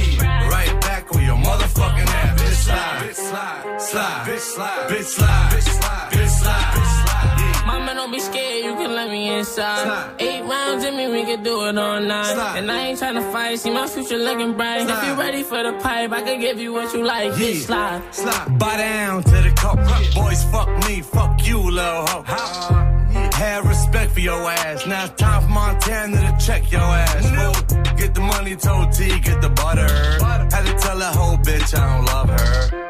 Right 0.52 0.82
back 0.82 1.16
on 1.16 1.24
your 1.24 1.38
motherfucking 1.38 2.08
ass. 2.08 2.42
Bitch 2.42 2.54
slide, 2.54 3.02
bitch 3.02 3.16
slide, 3.16 3.82
slide, 3.82 4.28
bitch 4.28 4.40
slide, 4.40 4.90
bitch 4.90 5.04
slide, 5.04 5.52
bitch 5.52 5.64
slide, 5.64 6.12
bitch 6.12 6.30
slide, 6.30 6.68
bitch 6.74 6.92
slide. 7.04 7.66
Mama, 7.66 7.96
don't 7.96 8.12
be 8.12 8.20
scared, 8.20 8.66
you 8.66 8.76
can 8.76 8.94
let 8.94 9.10
me 9.10 9.38
inside. 9.38 10.16
Eight 10.20 10.44
rounds 10.44 10.84
in 10.84 10.96
me, 10.96 11.08
we 11.08 11.24
can 11.24 11.44
do 11.44 11.66
it 11.66 11.78
all 11.78 12.00
night. 12.00 12.58
And 12.58 12.72
I 12.72 12.88
ain't 12.88 13.00
tryna 13.00 13.32
fight, 13.32 13.60
see 13.60 13.72
my 13.72 13.88
future 13.88 14.18
looking 14.18 14.54
bright. 14.54 14.88
If 14.88 15.04
you 15.08 15.14
ready 15.16 15.44
for 15.44 15.64
the 15.64 15.74
pipe, 15.80 16.12
I 16.12 16.22
can 16.22 16.40
give 16.40 16.60
you 16.60 16.74
what 16.74 16.94
you 16.94 17.04
like. 17.04 17.32
Bitch, 17.34 17.66
slide. 17.66 18.02
Slide. 18.14 18.60
Bow 18.60 18.78
down 18.78 19.24
to 19.24 19.42
the 19.42 19.52
cup. 19.56 19.78
Boys, 20.14 20.44
fuck 20.46 20.70
me, 20.88 21.02
fuck 21.02 21.46
you, 21.46 21.60
little 21.60 22.06
hoe. 22.08 22.24
Uh-huh. 22.28 22.95
Have 23.36 23.68
respect 23.68 24.12
for 24.14 24.22
your 24.22 24.42
ass. 24.50 24.88
Now 24.88 25.06
it's 25.06 25.22
time 25.22 25.42
for 25.44 25.50
Montana 25.50 26.18
to 26.18 26.46
check 26.46 26.72
your 26.72 26.82
ass. 26.82 27.24
Fool. 27.36 27.98
Get 27.98 28.16
the 28.16 28.22
money, 28.22 28.56
told 28.56 28.94
T, 28.94 29.20
get 29.20 29.42
the 29.42 29.50
butter. 29.50 29.88
Had 30.24 30.66
to 30.66 30.74
tell 30.80 30.98
that 31.00 31.16
whole 31.16 31.38
bitch 31.38 31.78
I 31.78 31.96
don't 31.96 32.06
love 32.06 32.30
her. 32.30 32.86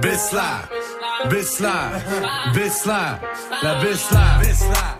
Bitch 0.00 0.30
slide, 0.30 0.68
bitch 1.30 1.44
slide, 1.44 2.02
bitch 2.54 2.70
slide, 2.70 3.20
that 3.62 3.84
bitch 3.84 3.96
slide. 3.96 4.97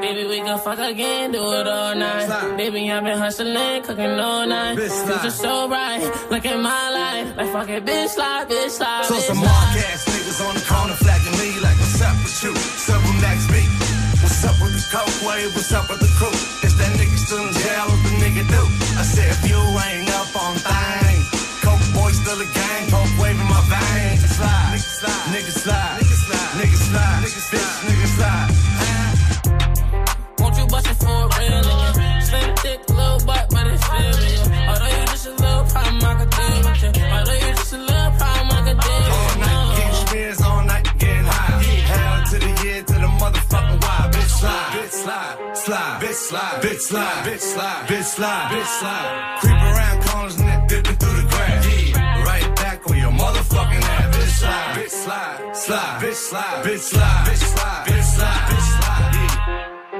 Baby, 0.00 0.28
we 0.28 0.38
can 0.40 0.58
fuck 0.58 0.78
again, 0.78 1.32
do 1.32 1.42
it 1.54 1.66
all 1.66 1.94
night. 1.94 2.56
Baby, 2.56 2.90
I've 2.90 3.04
been 3.04 3.18
hustling, 3.18 3.82
cooking 3.82 4.18
all 4.20 4.46
night. 4.46 4.78
Bitch. 4.78 5.06
Future 5.06 5.30
so 5.30 5.68
bright, 5.68 6.02
look 6.30 6.44
at 6.46 6.58
my 6.60 6.90
life. 6.90 7.36
Like 7.36 7.50
fuck 7.52 7.68
it, 7.68 7.84
bitch, 7.84 8.08
slide, 8.08 8.48
bitch, 8.48 8.70
slide. 8.70 9.04
So 9.04 9.14
bitch, 9.14 9.28
some 9.28 9.38
mark 9.38 9.76
ass 9.88 10.04
niggas 10.08 10.40
on 10.46 10.54
the 10.54 10.64
corner 10.64 10.94
flagging 10.94 11.36
me 11.40 11.60
like 11.60 11.76
what's 11.78 12.00
up 12.00 12.16
with 12.22 12.42
you? 12.44 12.54
Several 12.56 13.14
next 13.20 13.46
beat. 13.48 13.70
What's 14.20 14.44
up 14.44 14.56
with 14.60 14.72
the 14.76 14.84
coke 14.92 15.16
wave? 15.24 15.54
What's 15.54 15.72
up 15.72 15.88
with 15.88 16.00
the 16.00 16.10
crew? 16.20 16.32
Is 16.66 16.76
that 16.76 16.92
nigga 17.00 17.16
still 17.16 17.40
in 17.40 17.52
jail? 17.52 17.88
What 17.88 18.00
the 18.04 18.12
nigga 18.20 18.44
do? 18.48 18.62
I 19.00 19.04
said 19.04 19.32
if 19.32 19.42
you 19.48 19.56
ain't 19.56 20.08
up 20.16 20.28
on 20.36 20.54
things, 20.60 21.24
coke 21.64 21.80
boy 21.96 22.12
still 22.12 22.40
a 22.40 22.48
gang, 22.52 22.82
coke 22.92 23.12
waving 23.20 23.48
my 23.48 23.62
veins. 23.68 24.24
Slide, 24.36 24.76
nigga 24.76 24.92
slide, 25.00 25.24
nigga 25.32 25.52
slide, 25.52 25.96
nigga 26.00 26.16
slide, 26.24 26.52
nigga 26.60 26.69
slide, 45.30 45.56
slide, 45.56 46.00
bitch 46.00 46.14
slide, 46.14 46.62
bitch 46.62 46.80
slide, 46.80 47.24
bitch 47.26 47.40
slide, 47.40 47.86
bitch 47.88 48.04
slide, 48.04 48.50
bitch 48.52 48.80
slide. 48.80 49.38
Creep 49.40 49.52
around 49.52 50.02
corners 50.04 50.40
and 50.40 50.48
then 50.48 50.66
dipping 50.66 50.96
through 50.96 51.16
the 51.22 51.28
grass. 51.28 51.66
Right 52.26 52.56
back 52.56 52.90
on 52.90 52.96
your 52.96 53.10
motherfucking 53.12 53.82
ass. 53.82 54.16
Bitch 54.16 54.28
slide, 54.28 54.76
bitch 54.76 54.90
slide, 54.90 55.56
slide, 55.56 56.02
bitch 56.02 56.14
slide, 56.14 56.64
bitch 56.64 56.78
slide, 56.78 57.26
bitch 57.26 57.36
slide, 57.36 57.86
bitch 57.86 58.02
slide, 58.02 58.48
bitch 58.48 58.60
slide. 58.60 58.80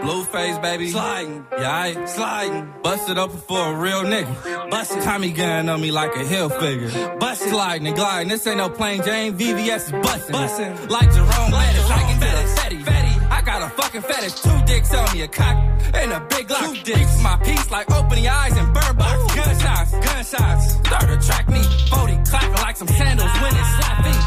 Blueface, 0.02 0.62
baby. 0.62 0.90
Sliding. 0.90 1.46
Yeah, 1.52 1.70
I 1.70 2.04
sliding. 2.06 2.72
Busted 2.82 3.18
open 3.18 3.38
for 3.38 3.72
a 3.72 3.76
real 3.76 4.02
nigga. 4.02 4.70
Busted. 4.70 5.02
Tommy 5.02 5.30
gun 5.30 5.68
on 5.68 5.80
me 5.80 5.90
like 5.90 6.16
a 6.16 6.24
hill 6.24 6.48
figure. 6.48 6.88
Busted. 7.18 7.50
Sliding 7.50 7.86
and 7.86 7.96
gliding. 7.96 8.28
This 8.28 8.46
ain't 8.46 8.56
no 8.56 8.70
plain 8.70 9.02
Jane. 9.02 9.36
VVS 9.36 9.86
is 9.86 9.92
busting. 9.92 10.32
Busting. 10.32 10.88
Like 10.88 11.12
Jerome 11.12 11.50
Bettis. 11.50 11.88
Like 11.90 12.18
fetish. 12.18 12.48
Fetty. 12.48 12.59
Got 13.50 13.62
a 13.62 13.70
fucking 13.82 14.02
fetish. 14.02 14.34
Two 14.42 14.62
dicks 14.64 14.94
on 14.94 15.12
me. 15.12 15.22
A 15.22 15.28
cock 15.28 15.56
and 15.92 16.12
a 16.12 16.20
big 16.30 16.48
lock. 16.48 16.62
Two 16.62 16.74
dicks. 16.84 17.20
My 17.20 17.36
piece 17.38 17.68
like 17.68 17.90
opening 17.90 18.22
your 18.22 18.32
eyes 18.32 18.56
and 18.56 18.72
burn 18.72 18.96
box. 18.96 19.34
Gunshots. 19.34 19.90
Gunshots. 19.90 20.64
Start 20.86 21.06
to 21.10 21.18
track 21.26 21.48
me. 21.48 21.62
40 21.90 22.30
clapping 22.30 22.62
like 22.62 22.76
some 22.76 22.86
sandals 22.86 23.32
when 23.42 23.52
it's 23.60 23.70
slap 23.74 23.96
feet. 24.06 24.22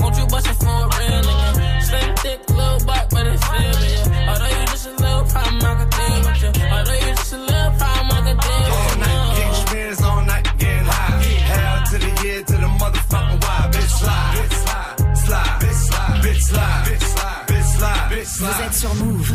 Won't 0.00 0.16
you 0.18 0.26
bust 0.26 0.46
it 0.50 0.56
for 0.58 0.74
a 0.74 0.90
real 0.98 1.22
nigga? 1.22 1.82
Slim, 1.86 2.16
thick, 2.16 2.40
little 2.50 2.80
butt, 2.84 3.06
but 3.10 3.26
it's 3.28 3.46
to 3.46 3.62
you. 3.62 4.02
Although 4.26 4.52
you 4.58 4.66
just 4.74 4.86
a 4.86 4.90
little 4.90 5.24
problem, 5.30 5.62
I 5.62 5.74
could 5.78 5.90
deal 5.94 6.18
with 6.26 6.42
you. 6.42 6.66
Although 6.66 6.98
you 7.06 7.14
just 7.14 7.32
a 7.32 7.38
little 7.38 7.72
problem, 7.78 8.10
I 8.10 8.20
could 8.26 8.40
deal 8.42 8.58
with 8.58 8.74
you. 8.74 8.74
All 8.74 8.98
night, 8.98 9.36
getting 9.38 9.54
spins 9.62 10.02
all 10.02 10.24
night, 10.24 10.58
getting 10.58 10.84
high. 10.84 11.22
Hell 11.50 11.86
to 11.86 11.96
the 12.04 12.10
year, 12.26 12.42
to 12.42 12.54
the 12.58 12.70
motherfucking 12.74 13.38
why. 13.44 13.70
Bitch 13.70 13.92
slide, 14.02 14.34
bitch 14.34 14.56
slide, 14.66 15.16
slide, 15.16 15.60
bitch 15.62 15.78
slide, 15.86 16.22
bitch 16.24 16.42
slide. 16.42 16.89
Vous 18.40 18.62
êtes 18.64 18.74
sur 18.74 18.94
Move. 18.94 19.34